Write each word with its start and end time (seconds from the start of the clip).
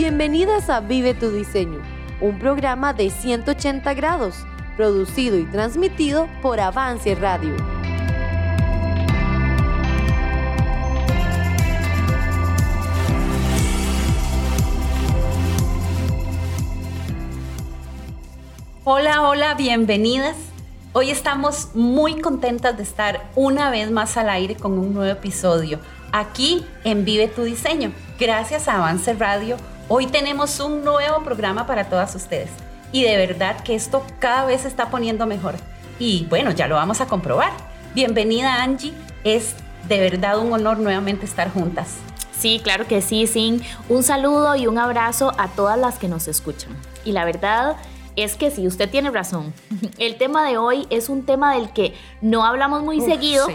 Bienvenidas 0.00 0.70
a 0.70 0.78
Vive 0.78 1.12
tu 1.12 1.32
Diseño, 1.32 1.82
un 2.20 2.38
programa 2.38 2.92
de 2.92 3.10
180 3.10 3.94
grados, 3.94 4.36
producido 4.76 5.36
y 5.36 5.44
transmitido 5.46 6.28
por 6.40 6.60
Avance 6.60 7.16
Radio. 7.16 7.56
Hola, 18.84 19.22
hola, 19.22 19.54
bienvenidas. 19.54 20.36
Hoy 20.92 21.10
estamos 21.10 21.74
muy 21.74 22.20
contentas 22.20 22.76
de 22.76 22.84
estar 22.84 23.28
una 23.34 23.70
vez 23.70 23.90
más 23.90 24.16
al 24.16 24.28
aire 24.30 24.54
con 24.54 24.78
un 24.78 24.94
nuevo 24.94 25.10
episodio 25.10 25.80
aquí 26.12 26.64
en 26.84 27.04
Vive 27.04 27.26
tu 27.26 27.42
Diseño. 27.42 27.90
Gracias 28.16 28.68
a 28.68 28.76
Avance 28.76 29.12
Radio, 29.14 29.56
hoy 29.88 30.06
tenemos 30.06 30.60
un 30.60 30.84
nuevo 30.84 31.22
programa 31.24 31.66
para 31.66 31.88
todas 31.88 32.14
ustedes. 32.14 32.50
Y 32.92 33.04
de 33.04 33.16
verdad 33.16 33.62
que 33.62 33.74
esto 33.74 34.04
cada 34.18 34.44
vez 34.44 34.62
se 34.62 34.68
está 34.68 34.90
poniendo 34.90 35.26
mejor. 35.26 35.54
Y 35.98 36.26
bueno, 36.26 36.52
ya 36.52 36.68
lo 36.68 36.76
vamos 36.76 37.00
a 37.00 37.06
comprobar. 37.06 37.52
Bienvenida 37.94 38.62
Angie, 38.62 38.92
es 39.24 39.54
de 39.88 40.00
verdad 40.00 40.38
un 40.38 40.52
honor 40.52 40.78
nuevamente 40.78 41.24
estar 41.24 41.50
juntas. 41.50 41.96
Sí, 42.38 42.60
claro 42.62 42.86
que 42.86 43.02
sí, 43.02 43.26
Sin. 43.26 43.62
Un 43.88 44.02
saludo 44.02 44.54
y 44.54 44.66
un 44.66 44.78
abrazo 44.78 45.32
a 45.38 45.48
todas 45.48 45.78
las 45.78 45.98
que 45.98 46.08
nos 46.08 46.28
escuchan. 46.28 46.70
Y 47.04 47.12
la 47.12 47.24
verdad 47.24 47.76
es 48.14 48.36
que 48.36 48.50
sí, 48.50 48.66
usted 48.66 48.88
tiene 48.88 49.10
razón. 49.10 49.52
El 49.98 50.16
tema 50.16 50.48
de 50.48 50.58
hoy 50.58 50.86
es 50.90 51.08
un 51.08 51.24
tema 51.24 51.54
del 51.54 51.72
que 51.72 51.94
no 52.20 52.44
hablamos 52.44 52.82
muy 52.82 53.00
seguido, 53.00 53.46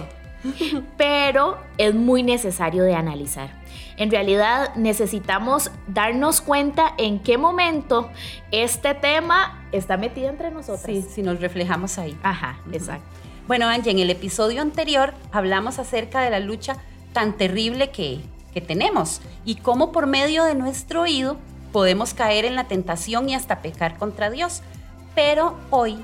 pero 0.98 1.58
es 1.78 1.94
muy 1.94 2.24
necesario 2.24 2.84
de 2.84 2.96
analizar. 2.96 3.50
En 3.98 4.10
realidad 4.10 4.76
necesitamos 4.76 5.72
darnos 5.88 6.42
cuenta 6.42 6.94
en 6.98 7.20
qué 7.20 7.38
momento 7.38 8.10
este 8.52 8.96
tema 8.96 9.66
está 9.72 9.98
metido 9.98 10.30
entre 10.30 10.52
nosotros. 10.52 10.86
Sí, 10.86 11.06
si 11.08 11.22
nos 11.22 11.40
reflejamos 11.40 11.98
ahí. 11.98 12.18
Ajá, 12.24 12.60
exacto. 12.72 13.06
Bueno, 13.48 13.68
Angie, 13.68 13.92
en 13.92 14.00
el 14.00 14.10
episodio 14.10 14.62
anterior 14.62 15.14
hablamos 15.32 15.78
acerca 15.78 16.22
de 16.22 16.30
la 16.30 16.40
lucha 16.40 16.78
tan 17.12 17.34
terrible 17.34 17.92
que, 17.92 18.22
que 18.54 18.62
tenemos 18.62 19.22
y 19.46 19.56
cómo 19.56 19.92
por 19.92 20.08
medio 20.08 20.46
de 20.46 20.56
nuestro 20.56 21.02
oído 21.02 21.38
podemos 21.72 22.14
caer 22.14 22.46
en 22.46 22.56
la 22.56 22.68
tentación 22.68 23.30
y 23.30 23.36
hasta 23.36 23.62
pecar 23.62 23.98
contra 23.98 24.30
Dios. 24.30 24.62
Pero 25.14 25.58
hoy, 25.70 26.04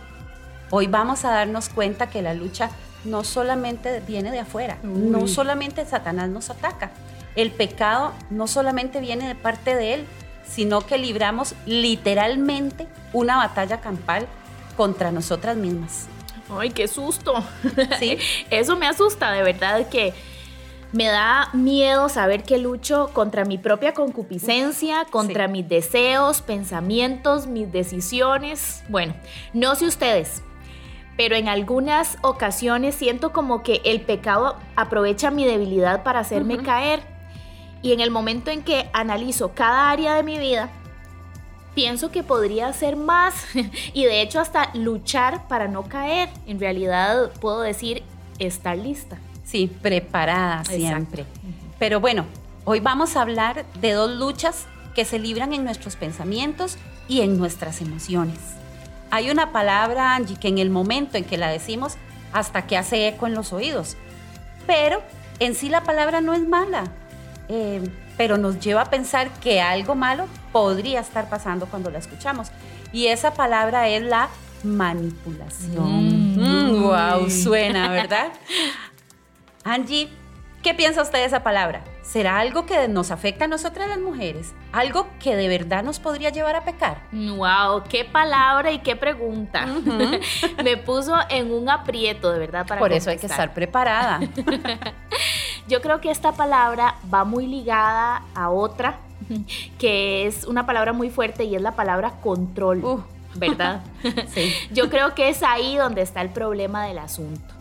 hoy 0.70 0.88
vamos 0.88 1.26
a 1.26 1.32
darnos 1.32 1.70
cuenta 1.70 2.10
que 2.10 2.22
la 2.22 2.34
lucha 2.34 2.70
no 3.06 3.24
solamente 3.24 4.02
viene 4.02 4.32
de 4.32 4.40
afuera, 4.40 4.78
no 4.84 5.28
solamente 5.28 5.86
Satanás 5.86 6.30
nos 6.30 6.50
ataca. 6.50 6.92
El 7.36 7.52
pecado 7.52 8.14
no 8.30 8.48
solamente 8.48 9.00
viene 9.00 9.28
de 9.28 9.36
parte 9.36 9.76
de 9.76 9.94
él, 9.94 10.06
sino 10.46 10.82
que 10.82 10.98
libramos 10.98 11.56
literalmente 11.66 12.88
una 13.14 13.38
batalla 13.38 13.82
campal 13.82 14.28
contra 14.76 15.12
nosotras 15.12 15.56
mismas. 15.56 16.08
Ay, 16.50 16.72
qué 16.72 16.88
susto. 16.88 17.44
¿Sí? 18.00 18.18
Eso 18.50 18.76
me 18.76 18.88
asusta, 18.88 19.32
de 19.32 19.44
verdad 19.44 19.88
que 19.88 20.14
me 20.92 21.06
da 21.06 21.50
miedo 21.54 22.10
saber 22.10 22.44
que 22.44 22.58
lucho 22.58 23.12
contra 23.14 23.46
mi 23.46 23.60
propia 23.60 23.94
concupiscencia, 23.94 25.06
contra 25.06 25.48
mis 25.48 25.70
deseos, 25.70 26.42
pensamientos, 26.42 27.46
mis 27.46 27.72
decisiones. 27.72 28.84
Bueno, 28.90 29.14
no 29.54 29.76
sé 29.76 29.86
ustedes, 29.86 30.42
pero 31.20 31.36
en 31.36 31.50
algunas 31.50 32.18
ocasiones 32.22 32.96
siento 32.96 33.34
como 33.34 33.62
que 33.62 33.82
el 33.84 34.00
pecado 34.00 34.56
aprovecha 34.78 35.32
mi 35.32 35.44
debilidad 35.44 36.02
para 36.02 36.22
hacerme 36.22 36.60
caer. 36.60 37.02
Y 37.82 37.92
en 37.92 38.00
el 38.00 38.10
momento 38.10 38.52
en 38.52 38.64
que 38.64 38.90
analizo 38.94 39.52
cada 39.54 39.92
área 39.92 40.16
de 40.16 40.24
mi 40.24 40.38
vida, 40.38 40.70
pienso 41.76 42.10
que 42.10 42.24
podría 42.24 42.68
hacer 42.68 42.96
más 42.96 43.36
y 43.94 44.06
de 44.06 44.22
hecho 44.22 44.40
hasta 44.40 44.74
luchar 44.76 45.46
para 45.50 45.68
no 45.68 45.84
caer. 45.90 46.30
En 46.48 46.58
realidad 46.58 47.34
puedo 47.42 47.60
decir 47.60 48.02
estar 48.40 48.78
lista. 48.78 49.18
Sí, 49.44 49.70
preparada 49.82 50.64
siempre. 50.64 51.26
Pero 51.80 52.00
bueno, 52.00 52.28
hoy 52.64 52.80
vamos 52.80 53.18
a 53.18 53.24
hablar 53.24 53.66
de 53.82 53.92
dos 53.92 54.12
luchas 54.12 54.68
que 54.96 55.04
se 55.04 55.20
libran 55.20 55.52
en 55.52 55.66
nuestros 55.66 55.98
pensamientos 55.98 56.78
y 57.10 57.20
en 57.20 57.38
nuestras 57.38 57.82
emociones. 57.82 58.59
Hay 59.12 59.30
una 59.30 59.52
palabra, 59.52 60.16
Angie, 60.16 60.38
que 60.38 60.48
en 60.48 60.58
el 60.58 60.70
momento 60.70 61.18
en 61.18 61.26
que 61.26 61.38
la 61.38 61.50
decimos, 61.50 61.98
hasta 62.34 62.68
que 62.68 62.78
hace 62.78 63.08
eco 63.08 63.28
en 63.28 63.34
los 63.34 63.54
oídos. 63.54 63.98
Pero 64.68 65.02
en 65.40 65.56
sí 65.56 65.70
la 65.70 65.84
palabra 65.84 66.22
no 66.22 66.34
es 66.34 66.48
mala, 66.48 66.86
eh, 67.48 67.82
pero 68.18 68.38
nos 68.38 68.60
lleva 68.60 68.82
a 68.82 68.90
pensar 68.90 69.30
que 69.40 69.62
algo 69.62 69.96
malo 69.96 70.28
podría 70.52 71.00
estar 71.00 71.30
pasando 71.30 71.66
cuando 71.66 71.90
la 71.90 72.00
escuchamos. 72.00 72.50
Y 72.92 73.08
esa 73.08 73.34
palabra 73.34 73.88
es 73.90 74.04
la 74.04 74.30
manipulación. 74.64 76.36
wow, 76.82 77.26
mm. 77.26 77.30
suena, 77.30 77.90
¿verdad? 77.90 78.32
Angie, 79.64 80.10
¿qué 80.62 80.74
piensa 80.74 81.02
usted 81.02 81.20
de 81.20 81.26
esa 81.26 81.44
palabra? 81.44 81.82
¿Será 82.02 82.40
algo 82.40 82.66
que 82.66 82.88
nos 82.88 83.12
afecta 83.12 83.46
a 83.46 83.48
nosotras 83.48 83.88
las 83.88 84.00
mujeres? 84.00 84.54
¿Algo 84.72 85.08
que 85.20 85.36
de 85.36 85.48
verdad 85.48 85.84
nos 85.84 86.00
podría 86.00 86.30
llevar 86.30 86.56
a 86.56 86.64
pecar? 86.64 87.04
¡Wow! 87.12 87.84
¡Qué 87.88 88.04
palabra 88.04 88.72
y 88.72 88.80
qué 88.80 88.96
pregunta! 88.96 89.68
Me 90.64 90.78
puso 90.78 91.16
en 91.30 91.52
un 91.54 91.70
aprieto, 91.70 92.32
de 92.32 92.40
verdad, 92.40 92.66
para 92.66 92.80
Por 92.80 92.92
eso 92.94 93.10
hay 93.10 93.18
que 93.18 93.28
estar 93.28 93.54
preparada. 93.54 94.20
Yo 95.68 95.82
creo 95.82 96.02
que 96.02 96.10
esta 96.10 96.32
palabra 96.32 96.96
va 97.14 97.26
muy 97.26 97.46
ligada 97.46 98.24
a 98.34 98.50
otra, 98.50 98.98
que 99.78 100.26
es 100.26 100.46
una 100.46 100.66
palabra 100.66 100.94
muy 100.94 101.12
fuerte 101.12 101.44
y 101.44 101.56
es 101.56 101.62
la 101.62 101.76
palabra 101.76 102.14
control, 102.22 102.84
uh. 102.84 103.04
¿verdad? 103.36 103.82
sí. 104.34 104.52
Yo 104.72 104.90
creo 104.90 105.14
que 105.14 105.30
es 105.30 105.44
ahí 105.44 105.78
donde 105.78 106.02
está 106.02 106.22
el 106.22 106.30
problema 106.30 106.88
del 106.88 106.98
asunto 106.98 107.59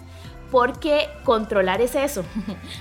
porque 0.51 1.09
controlar 1.25 1.81
es 1.81 1.95
eso. 1.95 2.25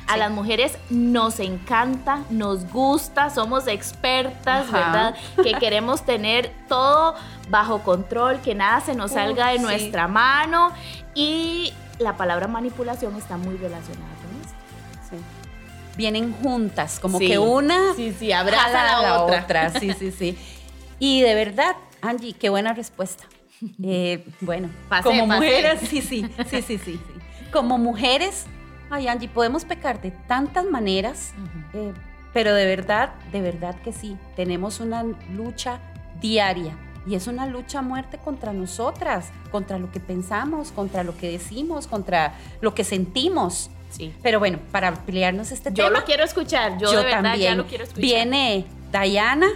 A 0.08 0.18
las 0.18 0.32
mujeres 0.32 0.78
nos 0.90 1.40
encanta, 1.40 2.24
nos 2.30 2.70
gusta, 2.72 3.30
somos 3.30 3.68
expertas, 3.68 4.72
¿verdad? 4.72 5.16
Que 5.44 5.54
queremos 5.60 6.06
tener 6.06 6.52
todo 6.68 7.16
bajo 7.50 7.84
control, 7.84 8.40
que 8.42 8.56
nada 8.56 8.82
se 8.82 8.96
nos 8.96 9.12
salga 9.12 9.50
de 9.50 9.60
nuestra 9.60 10.08
mano 10.08 10.72
y 11.14 11.74
la 12.00 12.16
palabra 12.16 12.48
manipulación 12.48 13.16
está 13.16 13.38
muy 13.38 13.58
relacionada 13.58 14.14
con 14.16 14.42
eso. 14.42 14.56
Sí. 15.10 15.18
Vienen 15.98 16.34
juntas, 16.34 17.00
como 17.00 17.20
que 17.20 17.38
una 17.38 17.96
sí, 17.96 18.16
sí, 18.18 18.32
abraza 18.32 18.98
a 18.98 19.02
la, 19.02 19.24
otra. 19.24 19.72
Sí, 19.72 19.92
sí, 19.98 20.12
sí. 20.12 20.38
Y 21.00 21.22
de 21.22 21.36
verdad, 21.36 21.76
Angie, 22.02 22.34
qué 22.34 22.50
buena 22.50 22.74
respuesta. 22.74 23.26
Eh, 23.84 24.24
bueno, 24.40 24.70
como 25.02 25.26
mujeres, 25.26 25.80
sí, 25.90 26.00
sí, 26.04 26.24
sí, 26.48 26.62
sí, 26.62 26.78
sí 26.78 27.00
como 27.52 27.78
mujeres, 27.78 28.46
ay 28.90 29.08
Angie, 29.08 29.30
podemos 29.30 29.66
pecar 29.66 30.02
de 30.02 30.12
tantas 30.12 30.66
maneras, 30.66 31.34
eh, 31.74 31.94
pero 32.34 32.54
de 32.54 32.66
verdad, 32.66 33.14
de 33.32 33.42
verdad 33.42 33.76
que 33.82 33.92
sí, 33.92 34.18
tenemos 34.36 34.80
una 34.80 35.04
lucha 35.34 35.80
diaria. 36.22 36.78
Y 37.08 37.16
es 37.16 37.28
una 37.28 37.46
lucha 37.46 37.80
a 37.80 37.82
muerte 37.82 38.18
contra 38.18 38.52
nosotras, 38.52 39.30
contra 39.50 39.80
lo 39.80 39.90
que 39.92 40.02
pensamos, 40.02 40.74
contra 40.74 41.04
lo 41.04 41.16
que 41.16 41.32
decimos, 41.32 41.88
contra 41.88 42.34
lo 42.60 42.76
que 42.76 42.84
sentimos. 42.84 43.70
Sí. 43.90 44.14
Pero 44.22 44.40
bueno, 44.40 44.60
para 44.74 44.94
pelearnos 44.94 45.54
este 45.54 45.72
tema. 45.72 45.88
Yo 45.88 45.94
lo 45.94 46.04
quiero 46.04 46.26
escuchar, 46.26 46.78
yo, 46.78 46.90
de 46.92 46.98
verdad 46.98 47.24
también. 47.24 47.52
ya 47.52 47.56
lo 47.56 47.66
quiero 47.66 47.86
escuchar. 47.86 48.02
Viene 48.02 48.66
Diana 48.92 49.48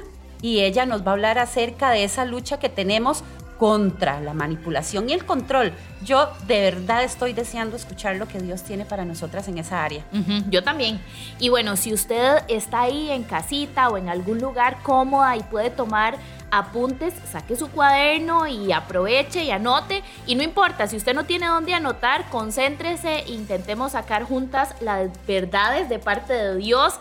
y 0.41 0.61
ella 0.61 0.85
nos 0.85 1.05
va 1.05 1.11
a 1.11 1.13
hablar 1.13 1.39
acerca 1.39 1.91
de 1.91 2.05
esa 2.05 2.23
lucha 2.23 2.57
que 2.57 2.69
tenemos 2.69 3.23
contra 3.61 4.19
la 4.21 4.33
manipulación 4.33 5.07
y 5.07 5.13
el 5.13 5.23
control. 5.23 5.71
Yo 6.03 6.31
de 6.47 6.61
verdad 6.61 7.03
estoy 7.03 7.33
deseando 7.33 7.75
escuchar 7.75 8.15
lo 8.15 8.27
que 8.27 8.39
Dios 8.39 8.63
tiene 8.63 8.85
para 8.85 9.05
nosotras 9.05 9.47
en 9.47 9.59
esa 9.59 9.83
área. 9.83 10.03
yo 10.49 10.63
también. 10.63 10.99
Y 11.37 11.49
bueno, 11.49 11.75
si 11.75 11.93
usted 11.93 12.39
está 12.47 12.81
ahí 12.81 13.11
en 13.11 13.21
casita 13.21 13.89
o 13.89 13.99
en 13.99 14.09
algún 14.09 14.39
lugar 14.39 14.79
cómoda 14.81 15.37
y 15.37 15.43
puede 15.43 15.69
tomar 15.69 16.17
apuntes, 16.49 17.13
saque 17.31 17.55
su 17.55 17.69
cuaderno 17.69 18.47
y 18.47 18.71
aproveche 18.71 19.43
y 19.43 19.51
anote. 19.51 20.01
Y 20.25 20.33
no 20.33 20.41
importa, 20.41 20.87
si 20.87 20.97
usted 20.97 21.13
no 21.13 21.25
tiene 21.25 21.45
dónde 21.45 21.75
anotar, 21.75 22.31
concéntrese 22.31 23.25
intentemos 23.27 23.91
sacar 23.91 24.23
juntas 24.23 24.73
las 24.81 25.11
verdades 25.27 25.87
de 25.87 25.99
parte 25.99 26.33
de 26.33 26.55
Dios 26.55 26.95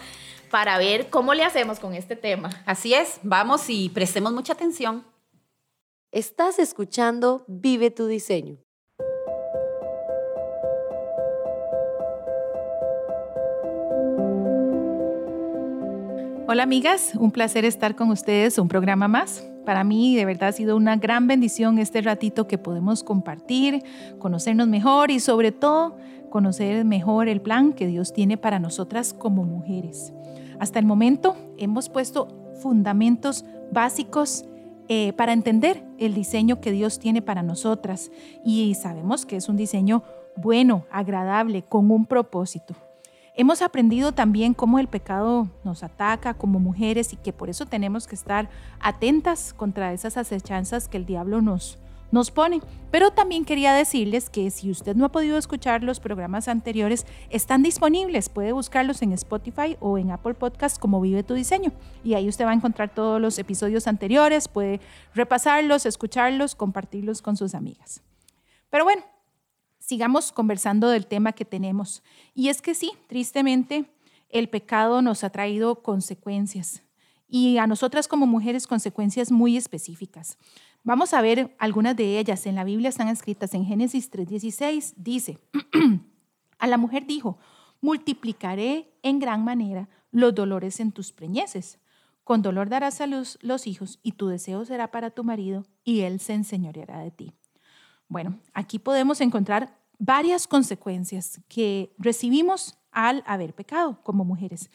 para 0.50 0.76
ver 0.76 1.08
cómo 1.08 1.32
le 1.32 1.42
hacemos 1.42 1.80
con 1.80 1.94
este 1.94 2.16
tema. 2.16 2.50
Así 2.66 2.92
es, 2.92 3.18
vamos 3.22 3.70
y 3.70 3.88
prestemos 3.88 4.34
mucha 4.34 4.52
atención. 4.52 5.06
Estás 6.12 6.58
escuchando 6.58 7.44
Vive 7.46 7.92
tu 7.92 8.08
diseño. 8.08 8.56
Hola 16.48 16.64
amigas, 16.64 17.12
un 17.14 17.30
placer 17.30 17.64
estar 17.64 17.94
con 17.94 18.10
ustedes, 18.10 18.58
un 18.58 18.66
programa 18.66 19.06
más. 19.06 19.48
Para 19.64 19.84
mí 19.84 20.16
de 20.16 20.24
verdad 20.24 20.48
ha 20.48 20.52
sido 20.52 20.76
una 20.76 20.96
gran 20.96 21.28
bendición 21.28 21.78
este 21.78 22.00
ratito 22.00 22.48
que 22.48 22.58
podemos 22.58 23.04
compartir, 23.04 23.84
conocernos 24.18 24.66
mejor 24.66 25.12
y 25.12 25.20
sobre 25.20 25.52
todo 25.52 25.96
conocer 26.28 26.84
mejor 26.84 27.28
el 27.28 27.40
plan 27.40 27.72
que 27.72 27.86
Dios 27.86 28.12
tiene 28.12 28.36
para 28.36 28.58
nosotras 28.58 29.14
como 29.14 29.44
mujeres. 29.44 30.12
Hasta 30.58 30.80
el 30.80 30.86
momento 30.86 31.36
hemos 31.56 31.88
puesto 31.88 32.26
fundamentos 32.60 33.44
básicos 33.70 34.44
eh, 34.92 35.12
para 35.12 35.32
entender 35.32 35.84
el 35.98 36.14
diseño 36.14 36.60
que 36.60 36.72
Dios 36.72 36.98
tiene 36.98 37.22
para 37.22 37.44
nosotras. 37.44 38.10
Y 38.44 38.74
sabemos 38.74 39.24
que 39.24 39.36
es 39.36 39.48
un 39.48 39.56
diseño 39.56 40.02
bueno, 40.34 40.84
agradable, 40.90 41.62
con 41.62 41.92
un 41.92 42.06
propósito. 42.06 42.74
Hemos 43.36 43.62
aprendido 43.62 44.10
también 44.10 44.52
cómo 44.52 44.80
el 44.80 44.88
pecado 44.88 45.48
nos 45.62 45.84
ataca 45.84 46.34
como 46.34 46.58
mujeres 46.58 47.12
y 47.12 47.16
que 47.16 47.32
por 47.32 47.48
eso 47.48 47.66
tenemos 47.66 48.08
que 48.08 48.16
estar 48.16 48.50
atentas 48.80 49.54
contra 49.54 49.92
esas 49.92 50.16
acechanzas 50.16 50.88
que 50.88 50.96
el 50.96 51.06
diablo 51.06 51.40
nos, 51.40 51.78
nos 52.10 52.30
pone. 52.30 52.60
Pero 52.90 53.12
también 53.12 53.44
quería 53.44 53.72
decirles 53.72 54.30
que 54.30 54.50
si 54.50 54.70
usted 54.70 54.96
no 54.96 55.04
ha 55.04 55.12
podido 55.12 55.38
escuchar 55.38 55.82
los 55.84 56.00
programas 56.00 56.48
anteriores, 56.48 57.06
están 57.30 57.62
disponibles. 57.62 58.28
Puede 58.28 58.52
buscarlos 58.52 59.02
en 59.02 59.12
Spotify 59.12 59.76
o 59.80 59.98
en 59.98 60.10
Apple 60.10 60.34
Podcast 60.34 60.78
como 60.78 61.00
Vive 61.00 61.22
tu 61.22 61.34
Diseño. 61.34 61.72
Y 62.02 62.14
ahí 62.14 62.28
usted 62.28 62.44
va 62.44 62.50
a 62.50 62.54
encontrar 62.54 62.94
todos 62.94 63.20
los 63.20 63.38
episodios 63.38 63.86
anteriores, 63.86 64.48
puede 64.48 64.80
repasarlos, 65.14 65.86
escucharlos, 65.86 66.54
compartirlos 66.54 67.22
con 67.22 67.36
sus 67.36 67.54
amigas. 67.54 68.02
Pero 68.70 68.84
bueno, 68.84 69.02
sigamos 69.78 70.32
conversando 70.32 70.88
del 70.88 71.06
tema 71.06 71.32
que 71.32 71.44
tenemos. 71.44 72.02
Y 72.34 72.48
es 72.48 72.62
que 72.62 72.74
sí, 72.74 72.92
tristemente, 73.08 73.84
el 74.28 74.48
pecado 74.48 75.02
nos 75.02 75.24
ha 75.24 75.30
traído 75.30 75.82
consecuencias. 75.82 76.82
Y 77.28 77.58
a 77.58 77.66
nosotras 77.66 78.08
como 78.08 78.26
mujeres 78.26 78.66
consecuencias 78.66 79.30
muy 79.30 79.56
específicas. 79.56 80.38
Vamos 80.82 81.12
a 81.12 81.20
ver 81.20 81.54
algunas 81.58 81.94
de 81.94 82.18
ellas. 82.18 82.46
En 82.46 82.54
la 82.54 82.64
Biblia 82.64 82.88
están 82.88 83.08
escritas 83.08 83.52
en 83.54 83.66
Génesis 83.66 84.10
3:16. 84.10 84.94
Dice, 84.96 85.38
a 86.58 86.66
la 86.66 86.78
mujer 86.78 87.06
dijo, 87.06 87.38
multiplicaré 87.80 88.90
en 89.02 89.18
gran 89.18 89.44
manera 89.44 89.88
los 90.10 90.34
dolores 90.34 90.80
en 90.80 90.92
tus 90.92 91.12
preñeces. 91.12 91.78
Con 92.24 92.42
dolor 92.42 92.68
darás 92.68 93.00
a 93.00 93.06
luz 93.06 93.38
los 93.42 93.66
hijos 93.66 93.98
y 94.02 94.12
tu 94.12 94.28
deseo 94.28 94.64
será 94.64 94.90
para 94.90 95.10
tu 95.10 95.24
marido 95.24 95.66
y 95.84 96.00
él 96.00 96.20
se 96.20 96.32
enseñoreará 96.32 97.00
de 97.00 97.10
ti. 97.10 97.32
Bueno, 98.08 98.38
aquí 98.54 98.78
podemos 98.78 99.20
encontrar 99.20 99.78
varias 99.98 100.46
consecuencias 100.46 101.40
que 101.48 101.94
recibimos 101.98 102.78
al 102.90 103.22
haber 103.26 103.54
pecado 103.54 104.00
como 104.02 104.24
mujeres. 104.24 104.70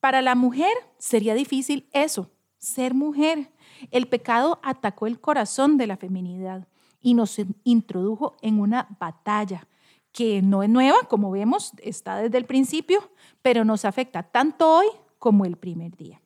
Para 0.00 0.22
la 0.22 0.34
mujer 0.34 0.72
sería 0.98 1.34
difícil 1.34 1.88
eso, 1.92 2.30
ser 2.58 2.94
mujer, 2.94 3.50
el 3.90 4.08
pecado 4.08 4.60
atacó 4.62 5.06
el 5.06 5.20
corazón 5.20 5.76
de 5.76 5.86
la 5.86 5.96
feminidad 5.96 6.66
y 7.00 7.14
nos 7.14 7.36
introdujo 7.64 8.36
en 8.42 8.60
una 8.60 8.88
batalla 8.98 9.66
que 10.12 10.40
no 10.40 10.62
es 10.62 10.70
nueva, 10.70 10.96
como 11.08 11.30
vemos, 11.30 11.72
está 11.82 12.16
desde 12.16 12.38
el 12.38 12.46
principio, 12.46 13.10
pero 13.42 13.64
nos 13.64 13.84
afecta 13.84 14.22
tanto 14.22 14.78
hoy 14.78 14.86
como 15.18 15.44
el 15.44 15.56
primer 15.56 15.94
día. 15.96 16.22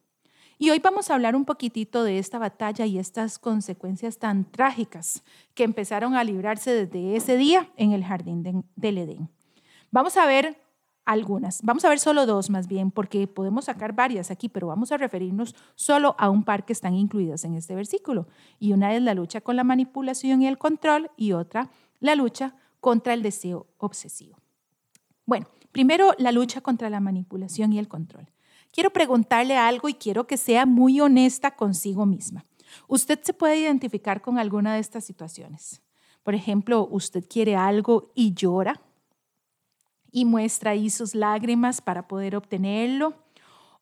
Y 0.58 0.70
hoy 0.70 0.79
vamos 0.79 1.11
a 1.11 1.14
hablar 1.14 1.35
un 1.35 1.44
poquitito 1.44 2.05
de 2.05 2.19
esta 2.19 2.38
batalla 2.38 2.87
y 2.87 2.99
estas 2.99 3.38
consecuencias 3.38 4.19
tan 4.19 4.44
trágicas 4.44 5.25
que 5.55 5.64
empezaron 5.64 6.14
a 6.14 6.23
librarse 6.23 6.70
desde 6.73 7.17
ese 7.17 7.37
día 7.37 7.70
en 7.76 7.93
el 7.93 8.05
jardín 8.05 8.64
del 8.76 8.99
Edén. 8.99 9.29
Vamos 9.91 10.17
a 10.17 10.26
ver 10.26 10.56
algunas. 11.10 11.60
Vamos 11.62 11.84
a 11.84 11.88
ver 11.88 11.98
solo 11.98 12.24
dos 12.24 12.50
más 12.50 12.68
bien, 12.68 12.92
porque 12.92 13.26
podemos 13.26 13.64
sacar 13.64 13.94
varias 13.94 14.30
aquí, 14.30 14.48
pero 14.48 14.68
vamos 14.68 14.92
a 14.92 14.96
referirnos 14.96 15.56
solo 15.74 16.14
a 16.18 16.30
un 16.30 16.44
par 16.44 16.64
que 16.64 16.72
están 16.72 16.94
incluidas 16.94 17.44
en 17.44 17.54
este 17.54 17.74
versículo. 17.74 18.28
Y 18.60 18.72
una 18.72 18.94
es 18.94 19.02
la 19.02 19.14
lucha 19.14 19.40
con 19.40 19.56
la 19.56 19.64
manipulación 19.64 20.40
y 20.40 20.46
el 20.46 20.56
control 20.56 21.10
y 21.16 21.32
otra 21.32 21.68
la 21.98 22.14
lucha 22.14 22.54
contra 22.78 23.12
el 23.12 23.22
deseo 23.22 23.66
obsesivo. 23.78 24.36
Bueno, 25.26 25.48
primero 25.72 26.12
la 26.18 26.30
lucha 26.30 26.60
contra 26.60 26.88
la 26.88 27.00
manipulación 27.00 27.72
y 27.72 27.80
el 27.80 27.88
control. 27.88 28.30
Quiero 28.72 28.90
preguntarle 28.90 29.56
algo 29.56 29.88
y 29.88 29.94
quiero 29.94 30.28
que 30.28 30.36
sea 30.36 30.64
muy 30.64 31.00
honesta 31.00 31.56
consigo 31.56 32.06
misma. 32.06 32.44
¿Usted 32.86 33.18
se 33.22 33.34
puede 33.34 33.58
identificar 33.58 34.20
con 34.22 34.38
alguna 34.38 34.74
de 34.74 34.80
estas 34.80 35.04
situaciones? 35.04 35.82
Por 36.22 36.36
ejemplo, 36.36 36.86
usted 36.88 37.24
quiere 37.28 37.56
algo 37.56 38.12
y 38.14 38.32
llora 38.32 38.80
y 40.12 40.24
muestra 40.24 40.72
ahí 40.72 40.90
sus 40.90 41.14
lágrimas 41.14 41.80
para 41.80 42.08
poder 42.08 42.36
obtenerlo. 42.36 43.14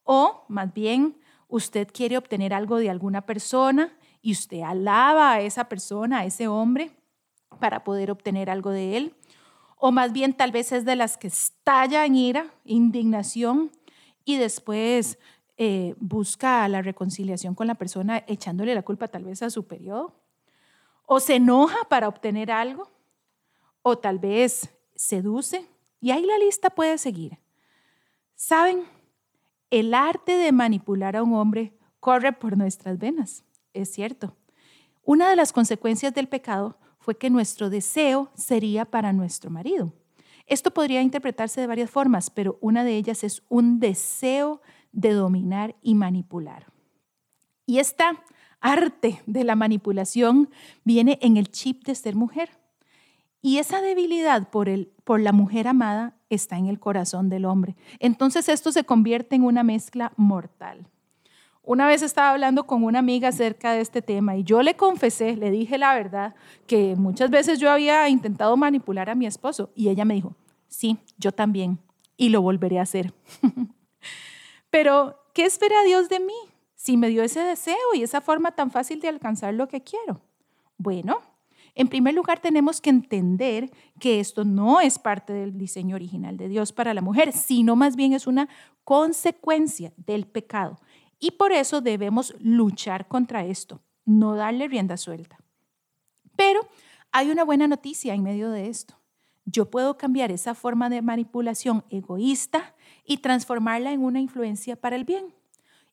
O 0.04 0.44
más 0.48 0.72
bien, 0.72 1.18
usted 1.48 1.88
quiere 1.92 2.16
obtener 2.16 2.54
algo 2.54 2.78
de 2.78 2.90
alguna 2.90 3.26
persona 3.26 3.92
y 4.22 4.32
usted 4.32 4.62
alaba 4.62 5.32
a 5.32 5.40
esa 5.40 5.68
persona, 5.68 6.20
a 6.20 6.24
ese 6.24 6.48
hombre, 6.48 6.90
para 7.60 7.84
poder 7.84 8.10
obtener 8.10 8.50
algo 8.50 8.70
de 8.70 8.96
él. 8.96 9.14
O 9.76 9.92
más 9.92 10.12
bien 10.12 10.34
tal 10.34 10.50
vez 10.50 10.72
es 10.72 10.84
de 10.84 10.96
las 10.96 11.16
que 11.16 11.28
estalla 11.28 12.04
en 12.04 12.16
ira, 12.16 12.52
indignación 12.64 13.70
y 14.24 14.36
después 14.36 15.18
eh, 15.56 15.94
busca 15.98 16.66
la 16.68 16.82
reconciliación 16.82 17.54
con 17.54 17.66
la 17.66 17.76
persona 17.76 18.24
echándole 18.26 18.74
la 18.74 18.82
culpa 18.82 19.08
tal 19.08 19.24
vez 19.24 19.42
a 19.42 19.50
su 19.50 19.66
periodo. 19.66 20.14
O 21.06 21.20
se 21.20 21.36
enoja 21.36 21.78
para 21.88 22.08
obtener 22.08 22.50
algo. 22.50 22.90
O 23.82 23.96
tal 23.96 24.18
vez 24.18 24.68
seduce 24.94 25.66
y 26.00 26.10
ahí 26.10 26.24
la 26.24 26.38
lista 26.38 26.70
puede 26.70 26.98
seguir. 26.98 27.38
¿Saben? 28.34 28.84
El 29.70 29.92
arte 29.94 30.32
de 30.32 30.52
manipular 30.52 31.16
a 31.16 31.22
un 31.22 31.34
hombre 31.34 31.74
corre 32.00 32.32
por 32.32 32.56
nuestras 32.56 32.98
venas, 32.98 33.44
es 33.74 33.90
cierto. 33.90 34.36
Una 35.02 35.28
de 35.28 35.36
las 35.36 35.52
consecuencias 35.52 36.14
del 36.14 36.28
pecado 36.28 36.78
fue 36.98 37.16
que 37.16 37.30
nuestro 37.30 37.70
deseo 37.70 38.30
sería 38.34 38.84
para 38.84 39.12
nuestro 39.12 39.50
marido. 39.50 39.92
Esto 40.46 40.70
podría 40.70 41.02
interpretarse 41.02 41.60
de 41.60 41.66
varias 41.66 41.90
formas, 41.90 42.30
pero 42.30 42.58
una 42.60 42.84
de 42.84 42.96
ellas 42.96 43.24
es 43.24 43.42
un 43.48 43.80
deseo 43.80 44.62
de 44.92 45.12
dominar 45.12 45.76
y 45.82 45.94
manipular. 45.94 46.66
Y 47.66 47.78
esta 47.78 48.22
arte 48.60 49.22
de 49.26 49.44
la 49.44 49.56
manipulación 49.56 50.48
viene 50.84 51.18
en 51.20 51.36
el 51.36 51.50
chip 51.50 51.84
de 51.84 51.94
ser 51.94 52.16
mujer. 52.16 52.57
Y 53.40 53.58
esa 53.58 53.80
debilidad 53.80 54.48
por, 54.48 54.68
el, 54.68 54.92
por 55.04 55.20
la 55.20 55.32
mujer 55.32 55.68
amada 55.68 56.14
está 56.28 56.58
en 56.58 56.66
el 56.66 56.80
corazón 56.80 57.28
del 57.28 57.44
hombre. 57.44 57.76
Entonces 58.00 58.48
esto 58.48 58.72
se 58.72 58.84
convierte 58.84 59.36
en 59.36 59.44
una 59.44 59.62
mezcla 59.62 60.12
mortal. 60.16 60.86
Una 61.62 61.86
vez 61.86 62.00
estaba 62.00 62.30
hablando 62.30 62.66
con 62.66 62.82
una 62.82 62.98
amiga 62.98 63.28
acerca 63.28 63.72
de 63.72 63.82
este 63.82 64.00
tema 64.00 64.36
y 64.36 64.42
yo 64.42 64.62
le 64.62 64.74
confesé, 64.74 65.36
le 65.36 65.50
dije 65.50 65.76
la 65.76 65.94
verdad, 65.94 66.34
que 66.66 66.96
muchas 66.96 67.28
veces 67.28 67.58
yo 67.58 67.70
había 67.70 68.08
intentado 68.08 68.56
manipular 68.56 69.10
a 69.10 69.14
mi 69.14 69.26
esposo 69.26 69.70
y 69.74 69.90
ella 69.90 70.06
me 70.06 70.14
dijo, 70.14 70.34
sí, 70.66 70.96
yo 71.18 71.30
también, 71.30 71.78
y 72.16 72.30
lo 72.30 72.40
volveré 72.40 72.78
a 72.78 72.82
hacer. 72.82 73.12
Pero, 74.70 75.18
¿qué 75.34 75.44
espera 75.44 75.82
Dios 75.84 76.08
de 76.08 76.20
mí 76.20 76.34
si 76.74 76.96
me 76.96 77.08
dio 77.08 77.22
ese 77.22 77.40
deseo 77.40 77.76
y 77.94 78.02
esa 78.02 78.22
forma 78.22 78.52
tan 78.52 78.70
fácil 78.70 79.00
de 79.00 79.08
alcanzar 79.08 79.52
lo 79.52 79.68
que 79.68 79.82
quiero? 79.82 80.22
Bueno, 80.78 81.20
en 81.78 81.86
primer 81.86 82.12
lugar, 82.12 82.40
tenemos 82.40 82.80
que 82.80 82.90
entender 82.90 83.70
que 84.00 84.18
esto 84.18 84.44
no 84.44 84.80
es 84.80 84.98
parte 84.98 85.32
del 85.32 85.56
diseño 85.56 85.94
original 85.94 86.36
de 86.36 86.48
Dios 86.48 86.72
para 86.72 86.92
la 86.92 87.02
mujer, 87.02 87.32
sino 87.32 87.76
más 87.76 87.94
bien 87.94 88.14
es 88.14 88.26
una 88.26 88.48
consecuencia 88.82 89.92
del 89.96 90.26
pecado. 90.26 90.80
Y 91.20 91.30
por 91.30 91.52
eso 91.52 91.80
debemos 91.80 92.34
luchar 92.40 93.06
contra 93.06 93.44
esto, 93.44 93.80
no 94.04 94.34
darle 94.34 94.66
rienda 94.66 94.96
suelta. 94.96 95.38
Pero 96.34 96.62
hay 97.12 97.30
una 97.30 97.44
buena 97.44 97.68
noticia 97.68 98.12
en 98.12 98.24
medio 98.24 98.50
de 98.50 98.68
esto. 98.68 98.98
Yo 99.44 99.70
puedo 99.70 99.96
cambiar 99.96 100.32
esa 100.32 100.56
forma 100.56 100.90
de 100.90 101.00
manipulación 101.00 101.84
egoísta 101.90 102.74
y 103.04 103.18
transformarla 103.18 103.92
en 103.92 104.02
una 104.02 104.20
influencia 104.20 104.74
para 104.74 104.96
el 104.96 105.04
bien. 105.04 105.32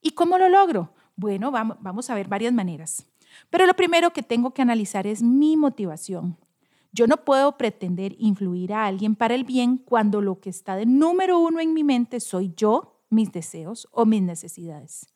¿Y 0.02 0.12
cómo 0.12 0.40
lo 0.40 0.50
logro? 0.50 0.96
Bueno, 1.16 1.52
vamos 1.52 2.10
a 2.10 2.16
ver 2.16 2.28
varias 2.28 2.54
maneras. 2.54 3.06
Pero 3.50 3.66
lo 3.66 3.74
primero 3.76 4.12
que 4.12 4.24
tengo 4.24 4.54
que 4.54 4.62
analizar 4.62 5.08
es 5.08 5.22
mi 5.22 5.58
motivación. 5.58 6.38
Yo 6.92 7.08
no 7.08 7.18
puedo 7.26 7.58
pretender 7.58 8.16
influir 8.20 8.74
a 8.74 8.86
alguien 8.86 9.16
para 9.16 9.36
el 9.36 9.44
bien 9.44 9.78
cuando 9.78 10.22
lo 10.22 10.40
que 10.40 10.50
está 10.50 10.76
de 10.76 10.86
número 10.86 11.40
uno 11.40 11.60
en 11.60 11.74
mi 11.74 11.84
mente 11.84 12.20
soy 12.20 12.54
yo, 12.56 13.04
mis 13.10 13.32
deseos 13.32 13.88
o 13.92 14.06
mis 14.06 14.22
necesidades. 14.22 15.08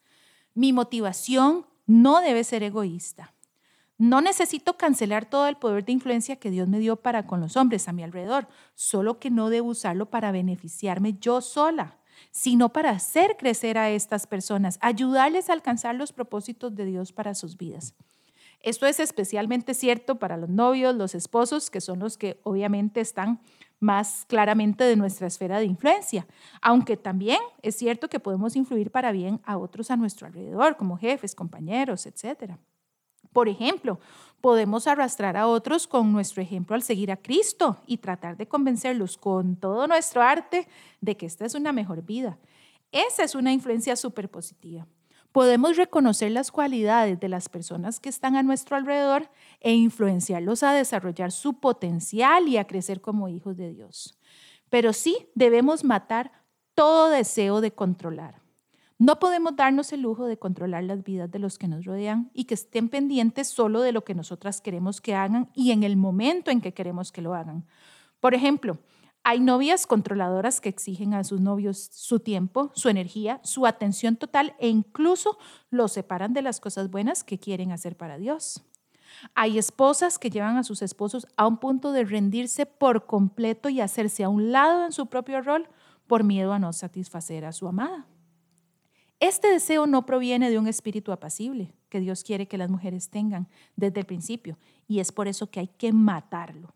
Mi 0.53 0.73
motivación 0.73 1.65
no 1.85 2.19
debe 2.19 2.43
ser 2.43 2.63
egoísta. 2.63 3.33
No 3.97 4.21
necesito 4.21 4.77
cancelar 4.77 5.29
todo 5.29 5.47
el 5.47 5.57
poder 5.57 5.85
de 5.85 5.91
influencia 5.91 6.37
que 6.37 6.51
Dios 6.51 6.67
me 6.67 6.79
dio 6.79 6.97
para 6.97 7.27
con 7.27 7.41
los 7.41 7.57
hombres 7.57 7.87
a 7.87 7.93
mi 7.93 8.03
alrededor, 8.03 8.47
solo 8.73 9.19
que 9.19 9.29
no 9.29 9.49
debo 9.49 9.69
usarlo 9.69 10.09
para 10.09 10.31
beneficiarme 10.31 11.17
yo 11.19 11.41
sola, 11.41 11.98
sino 12.31 12.69
para 12.69 12.91
hacer 12.91 13.37
crecer 13.37 13.77
a 13.77 13.89
estas 13.89 14.27
personas, 14.27 14.77
ayudarles 14.81 15.49
a 15.49 15.53
alcanzar 15.53 15.95
los 15.95 16.11
propósitos 16.11 16.75
de 16.75 16.85
Dios 16.85 17.11
para 17.11 17.35
sus 17.35 17.57
vidas. 17.57 17.93
Esto 18.61 18.85
es 18.85 18.99
especialmente 18.99 19.73
cierto 19.73 20.19
para 20.19 20.35
los 20.35 20.49
novios, 20.49 20.95
los 20.95 21.15
esposos, 21.15 21.69
que 21.69 21.79
son 21.79 21.99
los 21.99 22.17
que 22.17 22.41
obviamente 22.43 22.99
están 22.99 23.39
más 23.79 24.25
claramente 24.27 24.83
de 24.83 24.97
nuestra 24.97 25.27
esfera 25.27 25.59
de 25.59 25.65
influencia, 25.65 26.27
aunque 26.61 26.97
también 26.97 27.39
es 27.61 27.75
cierto 27.75 28.09
que 28.09 28.19
podemos 28.19 28.57
influir 28.57 28.91
para 28.91 29.13
bien 29.13 29.39
a 29.45 29.57
otros 29.57 29.89
a 29.91 29.95
nuestro 29.95 30.27
alrededor, 30.27 30.75
como 30.75 30.97
jefes, 30.97 31.33
compañeros, 31.35 32.05
etc. 32.05 32.55
Por 33.31 33.47
ejemplo, 33.47 33.99
podemos 34.41 34.87
arrastrar 34.87 35.37
a 35.37 35.47
otros 35.47 35.87
con 35.87 36.11
nuestro 36.11 36.41
ejemplo 36.41 36.75
al 36.75 36.81
seguir 36.81 37.11
a 37.11 37.17
Cristo 37.17 37.77
y 37.85 37.97
tratar 37.97 38.37
de 38.37 38.47
convencerlos 38.47 39.17
con 39.17 39.55
todo 39.55 39.87
nuestro 39.87 40.21
arte 40.21 40.67
de 41.01 41.17
que 41.17 41.25
esta 41.25 41.45
es 41.45 41.55
una 41.55 41.71
mejor 41.71 42.03
vida. 42.03 42.37
Esa 42.91 43.23
es 43.23 43.35
una 43.35 43.53
influencia 43.53 43.95
súper 43.95 44.29
positiva. 44.29 44.87
podemos 45.31 45.77
reconocer 45.77 46.31
las 46.31 46.51
cualidades 46.51 47.19
de 47.19 47.29
las 47.29 47.49
personas 47.49 47.99
que 47.99 48.09
están 48.09 48.35
a 48.35 48.41
nuestro 48.41 48.75
alrededor 48.75 49.29
e 49.59 49.73
influenciarlos 49.73 50.63
a 50.63 50.73
desarrollar 50.73 51.31
su 51.31 51.59
potencial 51.59 52.47
y 52.47 52.57
a 52.57 52.65
crecer 52.65 52.99
como 52.99 53.29
hijos 53.29 53.55
de 53.55 53.71
Dios. 53.71 54.17
Pero 54.69 54.91
sí 54.91 55.27
debemos 55.35 55.83
matar 55.83 56.31
todo 56.73 57.09
deseo 57.09 57.61
de 57.61 57.71
controlar. 57.71 58.38
No 58.99 59.17
podemos 59.17 59.55
darnos 59.55 59.93
el 59.93 60.01
lujo 60.01 60.25
de 60.25 60.37
controlar 60.37 60.83
las 60.83 61.05
vidas 61.05 61.31
de 61.31 61.39
los 61.39 61.57
que 61.57 61.69
nos 61.69 61.85
rodean 61.85 62.29
y 62.33 62.43
que 62.43 62.53
estén 62.53 62.89
pendientes 62.89 63.47
solo 63.47 63.79
de 63.79 63.93
lo 63.93 64.03
que 64.03 64.13
nosotras 64.13 64.59
queremos 64.59 64.99
que 64.99 65.15
hagan 65.15 65.49
y 65.55 65.71
en 65.71 65.83
el 65.83 65.95
momento 65.95 66.51
en 66.51 66.59
que 66.59 66.73
queremos 66.73 67.13
que 67.13 67.21
lo 67.21 67.33
hagan. 67.33 67.65
Por 68.19 68.33
ejemplo, 68.33 68.77
hay 69.23 69.39
novias 69.39 69.87
controladoras 69.87 70.59
que 70.59 70.67
exigen 70.67 71.13
a 71.13 71.23
sus 71.23 71.39
novios 71.39 71.77
su 71.93 72.19
tiempo, 72.19 72.71
su 72.75 72.89
energía, 72.89 73.39
su 73.41 73.65
atención 73.65 74.17
total 74.17 74.53
e 74.59 74.67
incluso 74.67 75.37
los 75.69 75.93
separan 75.93 76.33
de 76.33 76.41
las 76.41 76.59
cosas 76.59 76.91
buenas 76.91 77.23
que 77.23 77.39
quieren 77.39 77.71
hacer 77.71 77.95
para 77.95 78.17
Dios. 78.17 78.65
Hay 79.33 79.57
esposas 79.57 80.19
que 80.19 80.29
llevan 80.29 80.57
a 80.57 80.63
sus 80.65 80.81
esposos 80.81 81.25
a 81.37 81.47
un 81.47 81.57
punto 81.59 81.93
de 81.93 82.03
rendirse 82.03 82.65
por 82.65 83.05
completo 83.05 83.69
y 83.69 83.79
hacerse 83.79 84.25
a 84.25 84.29
un 84.29 84.51
lado 84.51 84.83
en 84.83 84.91
su 84.91 85.05
propio 85.05 85.41
rol 85.41 85.69
por 86.05 86.25
miedo 86.25 86.51
a 86.51 86.59
no 86.59 86.73
satisfacer 86.73 87.45
a 87.45 87.53
su 87.53 87.65
amada. 87.65 88.05
Este 89.19 89.51
deseo 89.51 89.85
no 89.85 90.05
proviene 90.05 90.49
de 90.49 90.57
un 90.57 90.67
espíritu 90.67 91.11
apacible 91.11 91.73
que 91.89 91.99
Dios 91.99 92.23
quiere 92.23 92.47
que 92.47 92.57
las 92.57 92.69
mujeres 92.69 93.09
tengan 93.09 93.49
desde 93.75 93.99
el 93.99 94.05
principio 94.05 94.57
y 94.87 94.99
es 94.99 95.11
por 95.11 95.27
eso 95.27 95.51
que 95.51 95.59
hay 95.59 95.67
que 95.67 95.91
matarlo. 95.91 96.73